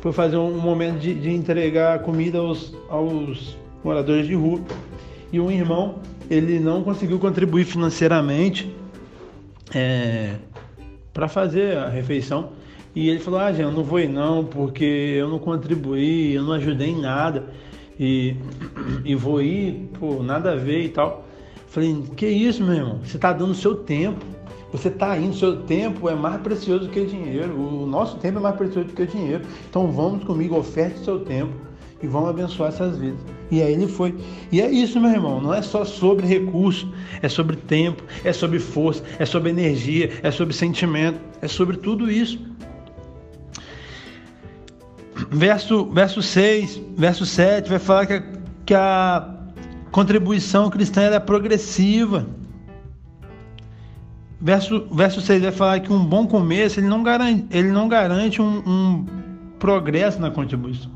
fui 0.00 0.12
fazer 0.12 0.38
um 0.38 0.58
momento 0.58 0.98
de, 0.98 1.14
de 1.14 1.30
entregar 1.30 2.00
comida 2.00 2.38
aos, 2.38 2.74
aos 2.88 3.56
moradores 3.84 4.26
de 4.26 4.34
rua. 4.34 4.60
E 5.32 5.38
um 5.38 5.52
irmão, 5.52 6.00
ele 6.28 6.58
não 6.58 6.82
conseguiu 6.82 7.20
contribuir 7.20 7.64
financeiramente 7.64 8.74
é, 9.72 10.34
para 11.12 11.28
fazer 11.28 11.78
a 11.78 11.88
refeição. 11.88 12.63
E 12.94 13.08
ele 13.08 13.18
falou: 13.18 13.40
Ah, 13.40 13.50
gente, 13.50 13.62
eu 13.62 13.72
não 13.72 13.82
vou 13.82 14.00
ir 14.00 14.08
não, 14.08 14.44
porque 14.44 14.84
eu 14.84 15.28
não 15.28 15.38
contribuí, 15.38 16.34
eu 16.34 16.42
não 16.42 16.52
ajudei 16.52 16.90
em 16.90 17.00
nada. 17.00 17.48
E, 17.98 18.36
e 19.04 19.14
vou 19.14 19.42
ir, 19.42 19.90
pô, 19.98 20.22
nada 20.22 20.52
a 20.52 20.56
ver 20.56 20.84
e 20.84 20.88
tal. 20.88 21.26
Falei: 21.66 22.02
Que 22.16 22.26
isso, 22.26 22.62
meu 22.62 22.74
irmão? 22.74 23.00
Você 23.02 23.16
está 23.16 23.32
dando 23.32 23.54
seu 23.54 23.74
tempo. 23.74 24.24
Você 24.72 24.88
está 24.88 25.16
indo, 25.16 25.36
seu 25.36 25.62
tempo 25.62 26.08
é 26.08 26.16
mais 26.16 26.40
precioso 26.40 26.86
do 26.86 26.90
que 26.90 27.06
dinheiro. 27.06 27.54
O 27.56 27.86
nosso 27.86 28.16
tempo 28.16 28.38
é 28.38 28.42
mais 28.42 28.56
precioso 28.56 28.88
do 28.88 28.94
que 28.94 29.06
dinheiro. 29.06 29.44
Então 29.70 29.90
vamos 29.92 30.24
comigo, 30.24 30.56
oferte 30.56 30.98
seu 30.98 31.20
tempo 31.20 31.52
e 32.02 32.06
vamos 32.08 32.30
abençoar 32.30 32.70
essas 32.70 32.98
vidas. 32.98 33.20
E 33.50 33.62
aí 33.62 33.72
ele 33.72 33.86
foi. 33.86 34.14
E 34.50 34.60
é 34.60 34.70
isso, 34.70 35.00
meu 35.00 35.10
irmão. 35.10 35.40
Não 35.40 35.54
é 35.54 35.62
só 35.62 35.84
sobre 35.84 36.26
recurso, 36.26 36.92
é 37.22 37.28
sobre 37.28 37.56
tempo, 37.56 38.02
é 38.24 38.32
sobre 38.32 38.58
força, 38.58 39.02
é 39.18 39.24
sobre 39.24 39.50
energia, 39.50 40.10
é 40.22 40.30
sobre 40.30 40.54
sentimento, 40.54 41.20
é 41.40 41.48
sobre 41.48 41.76
tudo 41.76 42.10
isso. 42.10 42.38
Verso, 45.30 45.86
verso 45.86 46.22
6, 46.22 46.80
verso 46.96 47.26
7 47.26 47.68
vai 47.68 47.78
falar 47.78 48.06
que 48.06 48.12
a, 48.12 48.22
que 48.66 48.74
a 48.74 49.34
contribuição 49.90 50.70
cristã 50.70 51.02
é 51.02 51.18
progressiva. 51.18 52.26
Verso, 54.40 54.86
verso 54.92 55.20
6 55.20 55.42
vai 55.42 55.52
falar 55.52 55.80
que 55.80 55.92
um 55.92 56.04
bom 56.04 56.26
começo 56.26 56.80
ele 56.80 56.88
não 56.88 57.02
garante, 57.02 57.46
ele 57.50 57.68
não 57.68 57.88
garante 57.88 58.42
um, 58.42 58.62
um 58.66 59.06
progresso 59.58 60.20
na 60.20 60.30
contribuição. 60.30 60.90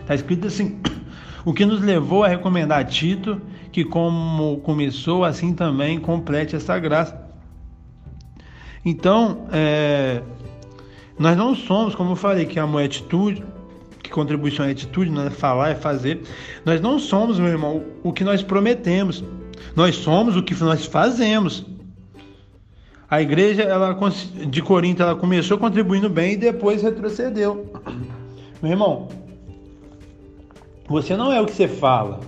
Está 0.00 0.14
escrito 0.14 0.46
assim: 0.46 0.78
o 1.44 1.52
que 1.52 1.66
nos 1.66 1.80
levou 1.80 2.24
a 2.24 2.28
recomendar 2.28 2.80
a 2.80 2.84
Tito 2.84 3.40
que, 3.74 3.84
como 3.84 4.58
começou, 4.58 5.24
assim 5.24 5.52
também 5.52 5.98
complete 5.98 6.54
essa 6.54 6.78
graça. 6.78 7.20
Então, 8.84 9.48
é, 9.50 10.22
nós 11.18 11.36
não 11.36 11.54
somos, 11.54 11.94
como 11.94 12.12
eu 12.12 12.16
falei, 12.16 12.44
que 12.44 12.58
amor 12.58 12.82
é 12.82 12.86
atitude, 12.86 13.44
que 14.02 14.10
contribuição 14.10 14.66
é 14.66 14.70
atitude, 14.70 15.10
não 15.10 15.26
é 15.26 15.30
falar, 15.30 15.70
é 15.70 15.74
fazer. 15.74 16.22
Nós 16.64 16.80
não 16.80 16.98
somos, 16.98 17.38
meu 17.38 17.48
irmão, 17.48 17.84
o 18.02 18.12
que 18.12 18.24
nós 18.24 18.42
prometemos. 18.42 19.24
Nós 19.76 19.96
somos 19.96 20.36
o 20.36 20.42
que 20.42 20.54
nós 20.62 20.84
fazemos. 20.84 21.64
A 23.08 23.22
igreja 23.22 23.62
ela, 23.62 23.96
de 24.48 24.62
Corinto 24.62 25.02
ela 25.02 25.14
começou 25.14 25.56
contribuindo 25.56 26.08
bem 26.08 26.32
e 26.32 26.36
depois 26.36 26.82
retrocedeu. 26.82 27.72
Meu 28.60 28.72
irmão, 28.72 29.08
você 30.88 31.16
não 31.16 31.32
é 31.32 31.40
o 31.40 31.46
que 31.46 31.52
você 31.52 31.68
fala. 31.68 32.20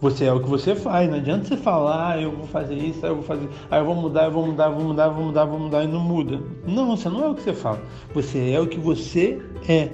Você 0.00 0.26
é 0.26 0.32
o 0.32 0.40
que 0.40 0.48
você 0.48 0.74
faz. 0.74 1.08
Não 1.08 1.16
adianta 1.16 1.46
você 1.46 1.56
falar, 1.56 2.12
ah, 2.12 2.20
eu 2.20 2.30
vou 2.30 2.46
fazer 2.46 2.74
isso, 2.74 3.04
eu 3.04 3.16
vou 3.16 3.24
fazer, 3.24 3.48
ah, 3.70 3.78
eu 3.78 3.84
vou 3.84 3.94
mudar, 3.94 4.24
eu 4.24 4.30
vou 4.30 4.46
mudar, 4.46 4.66
eu 4.66 4.74
vou 4.74 4.84
mudar, 4.84 5.04
eu 5.06 5.12
vou 5.12 5.24
mudar, 5.24 5.40
eu 5.40 5.46
vou 5.48 5.58
mudar 5.58 5.84
e 5.84 5.88
não 5.88 6.00
muda. 6.00 6.40
Não, 6.66 6.96
você 6.96 7.08
não 7.08 7.24
é 7.24 7.28
o 7.28 7.34
que 7.34 7.42
você 7.42 7.54
fala. 7.54 7.80
Você 8.14 8.50
é 8.50 8.60
o 8.60 8.66
que 8.66 8.78
você 8.78 9.40
é. 9.68 9.90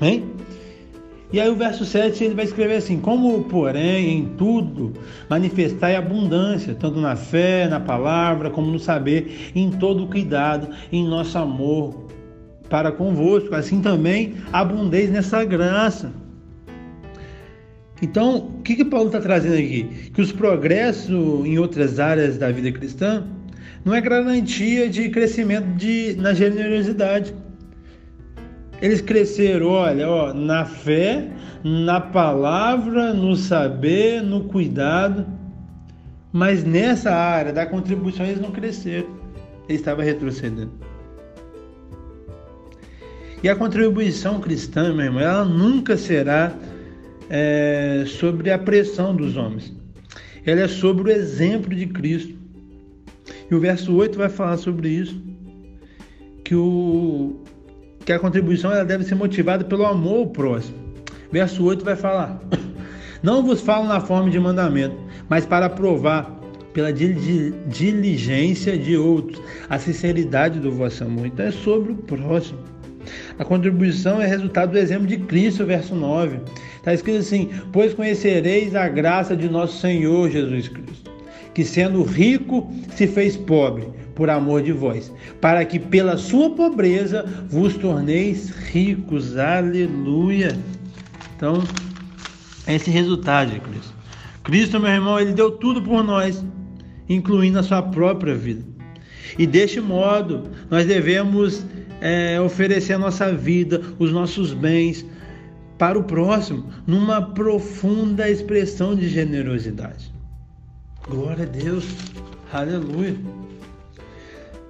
Amém? 0.00 0.30
E 1.30 1.38
aí 1.38 1.50
o 1.50 1.56
verso 1.56 1.84
7 1.84 2.24
ele 2.24 2.34
vai 2.34 2.44
escrever 2.44 2.76
assim: 2.76 2.98
Como, 3.00 3.44
porém, 3.44 4.18
em 4.18 4.24
tudo 4.36 4.94
manifestai 5.28 5.94
abundância, 5.94 6.74
tanto 6.74 7.00
na 7.00 7.16
fé, 7.16 7.68
na 7.68 7.78
palavra, 7.78 8.48
como 8.48 8.70
no 8.70 8.78
saber, 8.78 9.50
em 9.54 9.70
todo 9.70 10.06
cuidado, 10.06 10.68
em 10.90 11.06
nosso 11.06 11.36
amor 11.36 12.06
para 12.70 12.92
convosco, 12.92 13.54
assim 13.54 13.80
também 13.80 14.36
abundeis 14.52 15.10
nessa 15.10 15.44
graça. 15.44 16.12
Então, 18.00 18.36
o 18.36 18.62
que, 18.62 18.76
que 18.76 18.84
Paulo 18.84 19.06
está 19.06 19.20
trazendo 19.20 19.54
aqui? 19.54 20.10
Que 20.12 20.20
os 20.20 20.30
progressos 20.30 21.44
em 21.44 21.58
outras 21.58 21.98
áreas 21.98 22.38
da 22.38 22.50
vida 22.50 22.70
cristã 22.70 23.26
não 23.84 23.94
é 23.94 24.00
garantia 24.00 24.88
de 24.88 25.08
crescimento 25.08 25.66
de, 25.76 26.14
na 26.16 26.32
generosidade. 26.32 27.34
Eles 28.80 29.00
cresceram, 29.00 29.66
olha, 29.68 30.08
ó, 30.08 30.32
na 30.32 30.64
fé, 30.64 31.28
na 31.64 32.00
palavra, 32.00 33.12
no 33.12 33.34
saber, 33.34 34.22
no 34.22 34.44
cuidado, 34.44 35.26
mas 36.32 36.62
nessa 36.62 37.10
área 37.10 37.52
da 37.52 37.66
contribuição 37.66 38.24
eles 38.24 38.40
não 38.40 38.52
cresceram, 38.52 39.08
eles 39.68 39.80
estavam 39.80 40.04
retrocedendo. 40.04 40.70
E 43.42 43.48
a 43.48 43.56
contribuição 43.56 44.40
cristã, 44.40 44.92
meu 44.92 45.06
irmão, 45.06 45.20
ela 45.20 45.44
nunca 45.44 45.96
será 45.96 46.52
é, 47.30 48.04
sobre 48.06 48.50
a 48.50 48.58
pressão 48.58 49.14
dos 49.14 49.36
homens. 49.36 49.72
Ela 50.44 50.62
é 50.62 50.68
sobre 50.68 51.10
o 51.10 51.14
exemplo 51.14 51.74
de 51.74 51.86
Cristo. 51.86 52.34
E 53.50 53.54
o 53.54 53.60
verso 53.60 53.94
8 53.94 54.16
vai 54.16 54.28
falar 54.28 54.56
sobre 54.56 54.88
isso. 54.88 55.20
Que, 56.44 56.54
o, 56.54 57.42
que 58.04 58.12
a 58.12 58.18
contribuição 58.18 58.72
ela 58.72 58.84
deve 58.84 59.04
ser 59.04 59.14
motivada 59.14 59.64
pelo 59.64 59.84
amor 59.84 60.20
ao 60.20 60.26
próximo. 60.28 60.76
Verso 61.30 61.62
8 61.64 61.84
vai 61.84 61.96
falar: 61.96 62.40
Não 63.22 63.44
vos 63.44 63.60
falo 63.60 63.86
na 63.86 64.00
forma 64.00 64.30
de 64.30 64.38
mandamento, 64.38 64.96
mas 65.28 65.44
para 65.44 65.68
provar 65.68 66.38
pela 66.72 66.92
diligência 66.92 68.78
de 68.78 68.96
outros 68.96 69.42
a 69.68 69.78
sinceridade 69.78 70.60
do 70.60 70.70
vosso 70.70 71.04
amor. 71.04 71.26
Então 71.26 71.44
é 71.44 71.50
sobre 71.50 71.92
o 71.92 71.96
próximo. 71.96 72.77
A 73.38 73.44
contribuição 73.44 74.20
é 74.20 74.26
resultado 74.26 74.72
do 74.72 74.78
exemplo 74.78 75.06
de 75.06 75.16
Cristo, 75.16 75.64
verso 75.64 75.94
9. 75.94 76.40
Está 76.76 76.94
escrito 76.94 77.18
assim: 77.18 77.50
Pois 77.72 77.94
conhecereis 77.94 78.74
a 78.74 78.88
graça 78.88 79.36
de 79.36 79.48
nosso 79.48 79.80
Senhor 79.80 80.30
Jesus 80.30 80.68
Cristo, 80.68 81.10
que 81.54 81.64
sendo 81.64 82.02
rico 82.02 82.72
se 82.94 83.06
fez 83.06 83.36
pobre 83.36 83.86
por 84.14 84.28
amor 84.28 84.62
de 84.62 84.72
vós, 84.72 85.12
para 85.40 85.64
que 85.64 85.78
pela 85.78 86.16
sua 86.16 86.50
pobreza 86.50 87.24
vos 87.48 87.76
torneis 87.76 88.50
ricos. 88.50 89.36
Aleluia. 89.36 90.58
Então, 91.36 91.62
esse 92.66 92.90
resultado 92.90 93.52
de 93.52 93.60
Cristo. 93.60 93.94
Cristo, 94.42 94.80
meu 94.80 94.90
irmão, 94.90 95.20
ele 95.20 95.32
deu 95.32 95.50
tudo 95.50 95.80
por 95.82 96.02
nós, 96.02 96.44
incluindo 97.08 97.58
a 97.58 97.62
sua 97.62 97.82
própria 97.82 98.34
vida. 98.34 98.64
E 99.38 99.46
deste 99.46 99.80
modo, 99.80 100.50
nós 100.70 100.86
devemos 100.86 101.64
é, 102.00 102.40
oferecer 102.40 102.94
a 102.94 102.98
nossa 102.98 103.32
vida, 103.32 103.80
os 103.98 104.12
nossos 104.12 104.52
bens 104.52 105.04
para 105.76 105.98
o 105.98 106.04
próximo, 106.04 106.66
numa 106.86 107.22
profunda 107.22 108.28
expressão 108.28 108.94
de 108.94 109.08
generosidade. 109.08 110.12
Glória 111.08 111.44
a 111.44 111.48
Deus, 111.48 111.86
aleluia. 112.52 113.16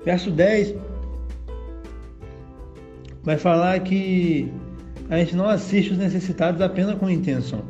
Verso 0.05 0.31
10 0.31 0.75
vai 3.23 3.37
falar 3.37 3.81
que 3.81 4.51
a 5.11 5.19
gente 5.19 5.35
não 5.35 5.49
assiste 5.49 5.93
os 5.93 5.99
necessitados 5.99 6.61
apenas 6.61 6.99
com 6.99 7.11
intenção. 7.11 7.63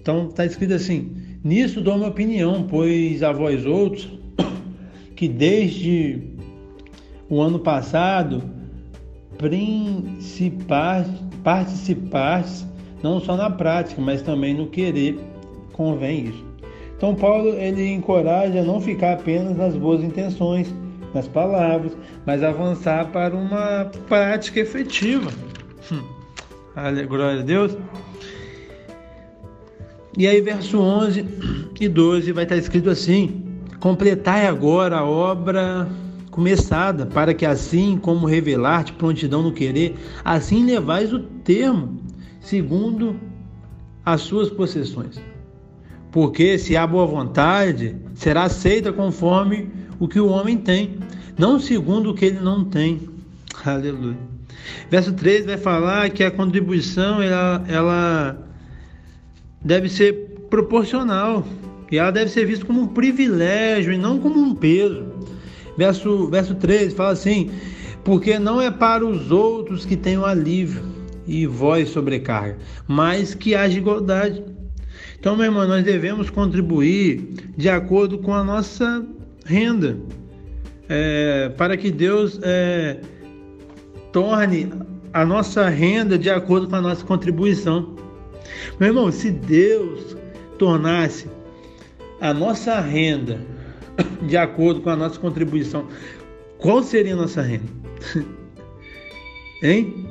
Então 0.00 0.28
está 0.28 0.44
escrito 0.44 0.74
assim: 0.74 1.16
Nisso 1.44 1.80
dou 1.80 1.96
minha 1.96 2.08
opinião, 2.08 2.66
pois 2.68 3.22
a 3.22 3.32
vós 3.32 3.64
outros, 3.64 4.08
que 5.14 5.28
desde 5.28 6.37
o 7.28 7.40
ano 7.40 7.58
passado 7.58 8.42
participaste 11.44 12.66
não 13.02 13.20
só 13.20 13.36
na 13.36 13.48
prática, 13.48 14.00
mas 14.00 14.22
também 14.22 14.54
no 14.54 14.66
querer, 14.66 15.18
convém 15.72 16.26
isso. 16.26 16.44
Então 16.96 17.14
Paulo 17.14 17.50
ele 17.50 17.92
encoraja 17.92 18.60
a 18.60 18.64
não 18.64 18.80
ficar 18.80 19.12
apenas 19.12 19.56
nas 19.56 19.76
boas 19.76 20.02
intenções, 20.02 20.74
nas 21.14 21.28
palavras, 21.28 21.96
mas 22.26 22.42
avançar 22.42 23.06
para 23.12 23.34
uma 23.34 23.84
prática 24.08 24.60
efetiva. 24.60 25.30
Hum. 25.92 26.02
Glória 27.06 27.40
a 27.40 27.44
Deus. 27.44 27.76
E 30.16 30.26
aí, 30.26 30.40
verso 30.40 30.80
11 30.80 31.24
e 31.80 31.88
12 31.88 32.32
vai 32.32 32.42
estar 32.42 32.56
escrito 32.56 32.90
assim: 32.90 33.44
Completai 33.78 34.46
agora 34.46 34.98
a 34.98 35.04
obra 35.04 35.88
começada, 36.38 37.04
para 37.04 37.34
que 37.34 37.44
assim 37.44 37.98
como 37.98 38.24
revelar-te 38.24 38.92
prontidão 38.92 39.42
no 39.42 39.50
querer, 39.50 39.96
assim 40.24 40.64
levais 40.64 41.12
o 41.12 41.18
termo, 41.18 42.00
segundo 42.40 43.16
as 44.04 44.20
suas 44.20 44.48
possessões. 44.48 45.20
Porque 46.12 46.56
se 46.56 46.76
há 46.76 46.86
boa 46.86 47.04
vontade, 47.04 47.96
será 48.14 48.44
aceita 48.44 48.92
conforme 48.92 49.68
o 49.98 50.06
que 50.06 50.20
o 50.20 50.28
homem 50.28 50.56
tem, 50.56 50.98
não 51.36 51.58
segundo 51.58 52.10
o 52.10 52.14
que 52.14 52.26
ele 52.26 52.38
não 52.38 52.64
tem. 52.64 53.00
Aleluia. 53.66 54.16
Verso 54.88 55.12
3 55.14 55.44
vai 55.44 55.56
falar 55.56 56.08
que 56.10 56.22
a 56.22 56.30
contribuição 56.30 57.20
ela, 57.20 57.64
ela 57.66 58.48
deve 59.60 59.88
ser 59.88 60.46
proporcional 60.48 61.44
e 61.90 61.98
ela 61.98 62.12
deve 62.12 62.30
ser 62.30 62.46
vista 62.46 62.64
como 62.64 62.82
um 62.82 62.86
privilégio 62.86 63.92
e 63.92 63.98
não 63.98 64.20
como 64.20 64.38
um 64.38 64.54
peso. 64.54 65.07
Verso, 65.78 66.26
verso 66.26 66.56
3 66.56 66.92
fala 66.92 67.12
assim: 67.12 67.52
Porque 68.04 68.36
não 68.36 68.60
é 68.60 68.68
para 68.68 69.06
os 69.06 69.30
outros 69.30 69.86
que 69.86 69.96
tenham 69.96 70.26
alívio 70.26 70.82
e 71.24 71.46
vós 71.46 71.90
sobrecarga, 71.90 72.58
mas 72.88 73.32
que 73.32 73.54
haja 73.54 73.78
igualdade. 73.78 74.42
Então, 75.20 75.36
meu 75.36 75.46
irmão, 75.46 75.68
nós 75.68 75.84
devemos 75.84 76.30
contribuir 76.30 77.52
de 77.56 77.68
acordo 77.68 78.18
com 78.18 78.34
a 78.34 78.42
nossa 78.42 79.06
renda, 79.44 79.96
é, 80.88 81.48
para 81.50 81.76
que 81.76 81.92
Deus 81.92 82.40
é, 82.42 83.00
torne 84.12 84.72
a 85.12 85.24
nossa 85.24 85.68
renda 85.68 86.18
de 86.18 86.28
acordo 86.28 86.68
com 86.68 86.74
a 86.74 86.80
nossa 86.80 87.04
contribuição. 87.04 87.94
Meu 88.80 88.88
irmão, 88.88 89.12
se 89.12 89.30
Deus 89.30 90.16
tornasse 90.58 91.28
a 92.20 92.34
nossa 92.34 92.80
renda 92.80 93.38
de 94.22 94.36
acordo 94.36 94.80
com 94.80 94.90
a 94.90 94.96
nossa 94.96 95.18
contribuição, 95.18 95.86
qual 96.58 96.82
seria 96.82 97.14
a 97.14 97.16
nossa 97.16 97.42
renda? 97.42 97.68
hein? 99.62 100.06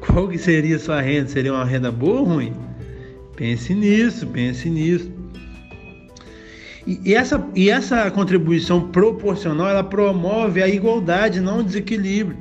Qual 0.00 0.28
que 0.28 0.38
seria 0.38 0.76
a 0.76 0.78
sua 0.78 1.00
renda? 1.00 1.28
Seria 1.28 1.52
uma 1.52 1.64
renda 1.64 1.90
boa 1.90 2.20
ou 2.20 2.26
ruim? 2.26 2.52
Pense 3.36 3.74
nisso, 3.74 4.26
pense 4.28 4.68
nisso. 4.68 5.10
E, 6.86 7.14
essa, 7.14 7.48
e 7.54 7.70
essa 7.70 8.10
contribuição 8.10 8.88
proporcional, 8.88 9.68
ela 9.68 9.82
promove 9.82 10.62
a 10.62 10.68
igualdade, 10.68 11.40
não 11.40 11.60
o 11.60 11.64
desequilíbrio. 11.64 12.36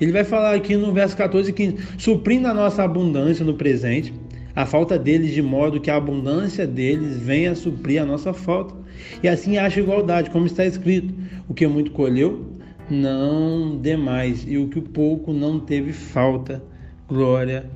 Ele 0.00 0.12
vai 0.12 0.24
falar 0.24 0.54
aqui 0.54 0.76
no 0.76 0.92
verso 0.92 1.16
14 1.16 1.50
e 1.50 1.52
15: 1.52 1.76
suprindo 1.98 2.48
a 2.48 2.54
nossa 2.54 2.82
abundância 2.82 3.44
no 3.44 3.54
presente, 3.54 4.14
a 4.54 4.66
falta 4.66 4.98
deles, 4.98 5.32
de 5.32 5.42
modo 5.42 5.80
que 5.80 5.90
a 5.90 5.96
abundância 5.96 6.66
deles 6.66 7.18
venha 7.18 7.52
a 7.52 7.54
suprir 7.54 8.02
a 8.02 8.06
nossa 8.06 8.32
falta. 8.32 8.74
E 9.22 9.28
assim 9.28 9.56
acha 9.56 9.80
igualdade, 9.80 10.30
como 10.30 10.46
está 10.46 10.64
escrito: 10.64 11.14
o 11.48 11.54
que 11.54 11.66
muito 11.66 11.90
colheu, 11.90 12.46
não 12.90 13.78
demais, 13.80 14.44
e 14.46 14.58
o 14.58 14.68
que 14.68 14.80
pouco 14.80 15.32
não 15.32 15.58
teve 15.58 15.92
falta. 15.92 16.62
Glória 17.08 17.70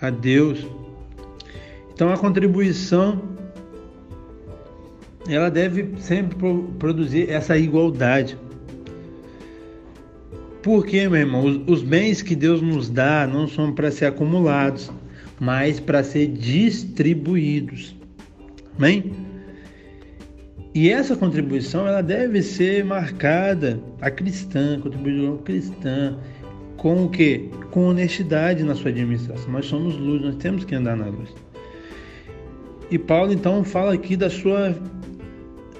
a 0.00 0.10
Deus. 0.10 0.66
Então 1.92 2.10
a 2.10 2.16
contribuição 2.16 3.22
ela 5.28 5.50
deve 5.50 5.94
sempre 5.98 6.36
produzir 6.78 7.30
essa 7.30 7.56
igualdade. 7.56 8.38
Porque, 10.62 11.08
meu 11.08 11.20
irmão, 11.20 11.44
os, 11.44 11.60
os 11.66 11.82
bens 11.82 12.22
que 12.22 12.34
Deus 12.34 12.60
nos 12.60 12.88
dá 12.88 13.26
não 13.26 13.46
são 13.46 13.72
para 13.72 13.90
ser 13.90 14.06
acumulados, 14.06 14.90
mas 15.40 15.80
para 15.80 16.02
ser 16.02 16.28
distribuídos. 16.28 17.96
Amém? 18.78 19.12
E 20.74 20.90
essa 20.90 21.16
contribuição 21.16 21.86
ela 21.86 22.02
deve 22.02 22.42
ser 22.42 22.84
marcada 22.84 23.80
a 24.00 24.10
cristã, 24.10 24.78
contribuição 24.80 25.38
cristã, 25.38 26.18
com 26.76 27.04
o 27.04 27.08
que? 27.08 27.48
Com 27.70 27.88
honestidade 27.88 28.62
na 28.62 28.74
sua 28.74 28.90
administração. 28.90 29.50
Nós 29.50 29.64
somos 29.64 29.96
luz, 29.96 30.20
nós 30.20 30.36
temos 30.36 30.64
que 30.64 30.74
andar 30.74 30.96
na 30.96 31.06
luz. 31.06 31.30
E 32.90 32.98
Paulo 32.98 33.32
então 33.32 33.64
fala 33.64 33.94
aqui 33.94 34.16
da 34.16 34.28
sua 34.28 34.76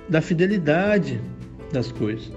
da 0.08 0.20
fidelidade 0.20 1.20
das 1.72 1.92
coisas. 1.92 2.32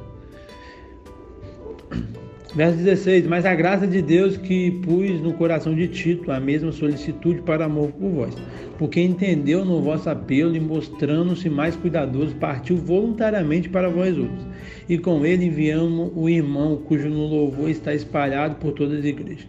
Verso 2.56 2.78
16: 2.78 3.28
Mas 3.28 3.46
a 3.46 3.54
graça 3.54 3.86
de 3.86 4.02
Deus 4.02 4.36
que 4.36 4.72
pus 4.72 5.22
no 5.22 5.34
coração 5.34 5.76
de 5.76 5.88
Tito 5.88 6.32
a 6.32 6.40
mesma 6.40 6.72
solicitude 6.72 7.42
para 7.44 7.66
amor 7.66 7.92
por 7.92 8.10
vós, 8.10 8.36
porque 8.78 9.00
entendeu 9.00 9.64
no 9.64 9.82
vosso 9.82 10.10
apelo 10.10 10.56
e 10.56 10.60
mostrando-se 10.60 11.48
mais 11.48 11.76
cuidadoso, 11.76 12.36
partiu 12.36 12.78
voluntariamente 12.78 13.70
para 13.70 13.90
vós 13.90 14.18
outros. 14.18 14.48
E 14.88 14.98
com 14.98 15.24
ele 15.24 15.46
enviamos 15.46 16.12
o 16.16 16.28
irmão, 16.28 16.78
cujo 16.78 17.08
no 17.08 17.28
louvor 17.28 17.70
está 17.70 17.94
espalhado 17.94 18.56
por 18.56 18.72
todas 18.72 19.00
as 19.00 19.06
igrejas. 19.06 19.48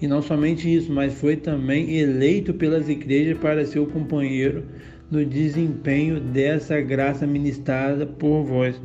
E 0.00 0.06
não 0.06 0.22
somente 0.22 0.72
isso, 0.72 0.92
mas 0.92 1.14
foi 1.14 1.34
também 1.34 1.98
eleito 1.98 2.54
pelas 2.54 2.88
igrejas 2.88 3.36
para 3.38 3.66
ser 3.66 3.80
o 3.80 3.86
companheiro 3.86 4.62
no 5.10 5.24
desempenho 5.24 6.20
dessa 6.20 6.80
graça 6.80 7.26
ministrada 7.26 8.06
por 8.06 8.44
vós. 8.44 8.80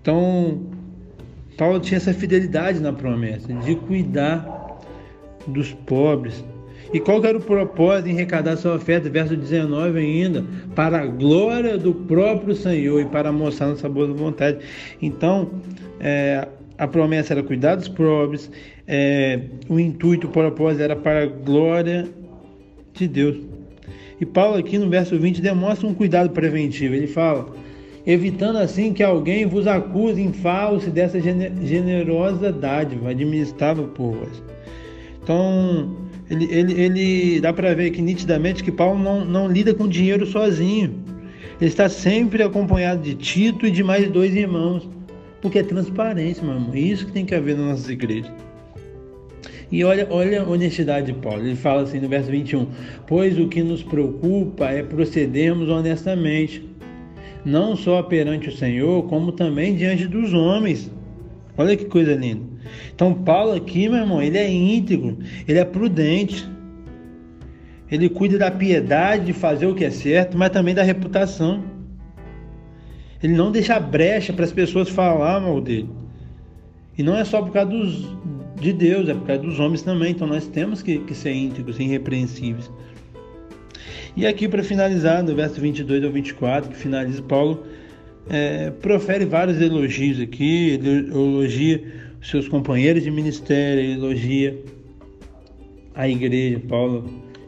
Então, 0.00 0.75
Paulo 1.56 1.80
tinha 1.80 1.96
essa 1.96 2.12
fidelidade 2.12 2.80
na 2.80 2.92
promessa 2.92 3.52
de 3.52 3.74
cuidar 3.74 4.80
dos 5.46 5.72
pobres. 5.72 6.44
E 6.92 7.00
qual 7.00 7.24
era 7.24 7.36
o 7.36 7.40
propósito 7.40 8.08
em 8.08 8.12
arrecadar 8.12 8.56
sua 8.56 8.76
oferta? 8.76 9.08
Verso 9.10 9.36
19 9.36 9.98
ainda, 9.98 10.44
para 10.74 11.00
a 11.00 11.06
glória 11.06 11.76
do 11.76 11.92
próprio 11.92 12.54
Senhor 12.54 13.00
e 13.00 13.06
para 13.06 13.32
mostrar 13.32 13.68
nossa 13.68 13.88
boa 13.88 14.06
vontade. 14.06 14.58
Então, 15.02 15.50
é, 15.98 16.46
a 16.78 16.86
promessa 16.86 17.34
era 17.34 17.42
cuidar 17.42 17.74
dos 17.74 17.88
pobres, 17.88 18.50
é, 18.86 19.40
o 19.68 19.80
intuito, 19.80 20.28
o 20.28 20.30
propósito 20.30 20.82
era 20.82 20.94
para 20.94 21.24
a 21.24 21.26
glória 21.26 22.06
de 22.92 23.08
Deus. 23.08 23.36
E 24.20 24.24
Paulo 24.24 24.56
aqui 24.56 24.78
no 24.78 24.88
verso 24.88 25.18
20 25.18 25.42
demonstra 25.42 25.86
um 25.86 25.94
cuidado 25.94 26.30
preventivo. 26.30 26.94
Ele 26.94 27.06
fala: 27.06 27.48
evitando 28.06 28.56
assim 28.56 28.92
que 28.92 29.02
alguém 29.02 29.46
vos 29.46 29.66
acuse 29.66 30.22
em 30.22 30.32
falso 30.32 30.90
dessa 30.90 31.18
generosa 31.20 32.52
dádiva 32.52 33.10
administrada 33.10 33.82
por 33.82 34.12
vós. 34.12 34.42
Então, 35.22 35.96
ele, 36.30 36.44
ele, 36.50 36.80
ele 36.80 37.40
dá 37.40 37.52
para 37.52 37.74
ver 37.74 37.88
aqui 37.88 38.00
nitidamente 38.00 38.62
que 38.62 38.70
Paulo 38.70 38.98
não, 39.02 39.24
não 39.24 39.48
lida 39.48 39.74
com 39.74 39.88
dinheiro 39.88 40.24
sozinho. 40.24 40.94
Ele 41.60 41.68
está 41.68 41.88
sempre 41.88 42.42
acompanhado 42.42 43.02
de 43.02 43.14
Tito 43.14 43.66
e 43.66 43.70
de 43.70 43.82
mais 43.82 44.08
dois 44.08 44.34
irmãos, 44.34 44.88
Porque 45.40 45.58
é 45.58 45.62
transparência, 45.62 46.44
meu 46.44 46.54
irmão. 46.54 46.74
É 46.74 46.78
isso 46.78 47.06
que 47.06 47.12
tem 47.12 47.24
que 47.24 47.34
haver 47.34 47.56
nas 47.56 47.66
nossas 47.66 47.88
igrejas. 47.88 48.30
E 49.70 49.82
olha, 49.82 50.06
olha 50.10 50.42
a 50.42 50.48
honestidade 50.48 51.12
de 51.12 51.18
Paulo. 51.18 51.44
Ele 51.44 51.56
fala 51.56 51.82
assim 51.82 51.98
no 51.98 52.08
verso 52.08 52.30
21: 52.30 52.68
Pois 53.06 53.36
o 53.38 53.48
que 53.48 53.62
nos 53.62 53.82
preocupa 53.82 54.66
é 54.66 54.82
procedermos 54.82 55.68
honestamente, 55.68 56.64
não 57.46 57.76
só 57.76 58.02
perante 58.02 58.48
o 58.48 58.56
Senhor, 58.56 59.04
como 59.04 59.30
também 59.30 59.76
diante 59.76 60.08
dos 60.08 60.34
homens. 60.34 60.90
Olha 61.56 61.76
que 61.76 61.84
coisa 61.84 62.12
linda. 62.12 62.42
Então, 62.92 63.14
Paulo 63.14 63.52
aqui, 63.52 63.88
meu 63.88 64.00
irmão, 64.00 64.20
ele 64.20 64.36
é 64.36 64.50
íntegro, 64.50 65.16
ele 65.46 65.58
é 65.58 65.64
prudente, 65.64 66.46
ele 67.88 68.08
cuida 68.08 68.36
da 68.36 68.50
piedade 68.50 69.26
de 69.26 69.32
fazer 69.32 69.66
o 69.66 69.74
que 69.74 69.84
é 69.84 69.90
certo, 69.90 70.36
mas 70.36 70.50
também 70.50 70.74
da 70.74 70.82
reputação. 70.82 71.64
Ele 73.22 73.34
não 73.34 73.52
deixa 73.52 73.78
brecha 73.78 74.32
para 74.32 74.44
as 74.44 74.52
pessoas 74.52 74.88
falar 74.88 75.40
mal 75.40 75.60
dele. 75.60 75.88
E 76.98 77.02
não 77.02 77.16
é 77.16 77.24
só 77.24 77.40
por 77.40 77.52
causa 77.52 77.70
dos, 77.70 78.16
de 78.60 78.72
Deus, 78.72 79.08
é 79.08 79.14
por 79.14 79.24
causa 79.24 79.42
dos 79.42 79.60
homens 79.60 79.82
também. 79.82 80.10
Então 80.10 80.26
nós 80.26 80.48
temos 80.48 80.82
que, 80.82 80.98
que 80.98 81.14
ser 81.14 81.32
íntegros, 81.32 81.78
irrepreensíveis. 81.78 82.70
E 84.16 84.26
aqui 84.26 84.48
para 84.48 84.62
finalizar, 84.62 85.22
no 85.22 85.34
verso 85.34 85.60
22 85.60 86.02
ao 86.02 86.10
24, 86.10 86.70
que 86.70 86.76
finaliza 86.76 87.22
Paulo, 87.22 87.66
é, 88.30 88.70
profere 88.70 89.26
vários 89.26 89.60
elogios 89.60 90.18
aqui, 90.18 90.70
ele 90.70 91.10
elogia 91.10 91.84
os 92.20 92.30
seus 92.30 92.48
companheiros 92.48 93.02
de 93.02 93.10
ministério, 93.10 93.82
elogia 93.82 94.58
a 95.94 96.08
igreja. 96.08 96.58
Paulo, 96.66 97.04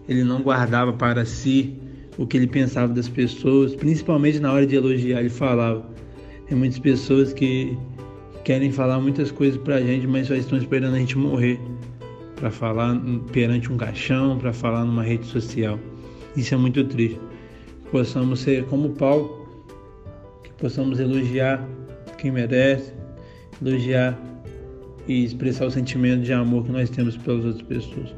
ele 0.06 0.22
não 0.22 0.42
guardava 0.42 0.92
para 0.92 1.24
si 1.24 1.74
o 2.18 2.26
que 2.26 2.36
ele 2.36 2.46
pensava 2.46 2.92
das 2.92 3.08
pessoas, 3.08 3.74
principalmente 3.74 4.38
na 4.38 4.52
hora 4.52 4.66
de 4.66 4.76
elogiar, 4.76 5.20
ele 5.20 5.30
falava. 5.30 5.88
Tem 6.46 6.56
muitas 6.56 6.78
pessoas 6.78 7.32
que 7.32 7.78
querem 8.44 8.70
falar 8.70 9.00
muitas 9.00 9.30
coisas 9.30 9.58
para 9.58 9.76
a 9.76 9.80
gente, 9.80 10.06
mas 10.06 10.26
só 10.26 10.34
estão 10.34 10.58
esperando 10.58 10.96
a 10.96 10.98
gente 10.98 11.16
morrer 11.16 11.58
para 12.36 12.50
falar 12.50 13.00
perante 13.32 13.72
um 13.72 13.76
caixão, 13.78 14.36
para 14.36 14.52
falar 14.52 14.84
numa 14.84 15.02
rede 15.02 15.24
social. 15.24 15.78
Isso 16.38 16.54
é 16.54 16.56
muito 16.56 16.84
triste. 16.84 17.18
Que 17.82 17.90
possamos 17.90 18.38
ser 18.38 18.64
como 18.66 18.90
Paulo, 18.90 19.48
que 20.44 20.52
possamos 20.52 21.00
elogiar 21.00 21.66
quem 22.16 22.30
merece, 22.30 22.92
elogiar 23.60 24.16
e 25.08 25.24
expressar 25.24 25.66
o 25.66 25.70
sentimento 25.72 26.22
de 26.22 26.32
amor 26.32 26.64
que 26.64 26.70
nós 26.70 26.88
temos 26.90 27.16
pelas 27.16 27.44
outras 27.44 27.62
pessoas. 27.62 28.14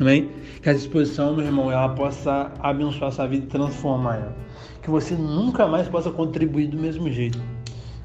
Amém? 0.00 0.30
Que 0.60 0.68
essa 0.68 0.80
exposição, 0.80 1.36
meu 1.36 1.46
irmão, 1.46 1.70
ela 1.70 1.90
possa 1.90 2.50
abençoar 2.58 3.12
sua 3.12 3.28
vida 3.28 3.44
e 3.44 3.48
transformar 3.48 4.16
ela. 4.16 4.36
Que 4.82 4.90
você 4.90 5.14
nunca 5.14 5.68
mais 5.68 5.86
possa 5.86 6.10
contribuir 6.10 6.66
do 6.66 6.76
mesmo 6.76 7.08
jeito 7.08 7.40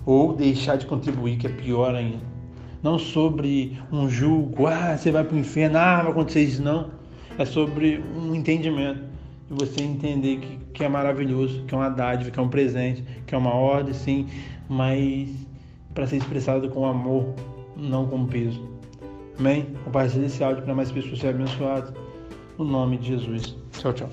ou 0.06 0.36
deixar 0.36 0.76
de 0.76 0.86
contribuir, 0.86 1.38
que 1.38 1.48
é 1.48 1.50
pior 1.50 1.96
ainda. 1.96 2.22
Não 2.84 3.00
sobre 3.00 3.80
um 3.92 4.08
julgo, 4.08 4.68
ah, 4.68 4.96
você 4.96 5.12
vai 5.12 5.24
para 5.24 5.36
o 5.36 5.40
inferno, 5.40 5.80
ah, 5.80 6.04
vai 6.04 6.12
acontecer 6.12 6.44
isso, 6.44 6.62
não. 6.62 6.92
É 7.36 7.46
sobre 7.46 8.04
um 8.16 8.36
entendimento. 8.36 9.10
E 9.50 9.54
você 9.54 9.82
entender 9.82 10.38
que, 10.38 10.58
que 10.74 10.84
é 10.84 10.90
maravilhoso, 10.90 11.64
que 11.66 11.74
é 11.74 11.78
uma 11.78 11.90
dádiva, 11.90 12.30
que 12.30 12.40
é 12.40 12.42
um 12.42 12.50
presente, 12.50 13.04
que 13.26 13.34
é 13.34 13.38
uma 13.38 13.54
ordem, 13.54 13.94
sim, 13.94 14.28
mas 14.68 15.30
para 15.94 16.06
ser 16.06 16.18
expressado 16.18 16.70
com 16.70 16.86
amor, 16.86 17.34
não 17.76 18.08
com 18.08 18.26
peso. 18.26 18.62
Amém? 19.40 19.68
Compartilhe 19.84 20.26
esse 20.26 20.44
áudio 20.44 20.64
para 20.64 20.76
mais 20.76 20.92
pessoas 20.92 21.20
serem 21.20 21.42
abençoadas. 21.42 21.94
No 22.58 22.66
nome 22.66 22.98
de 22.98 23.08
Jesus. 23.08 23.56
Tchau, 23.72 23.94
tchau. 23.94 24.10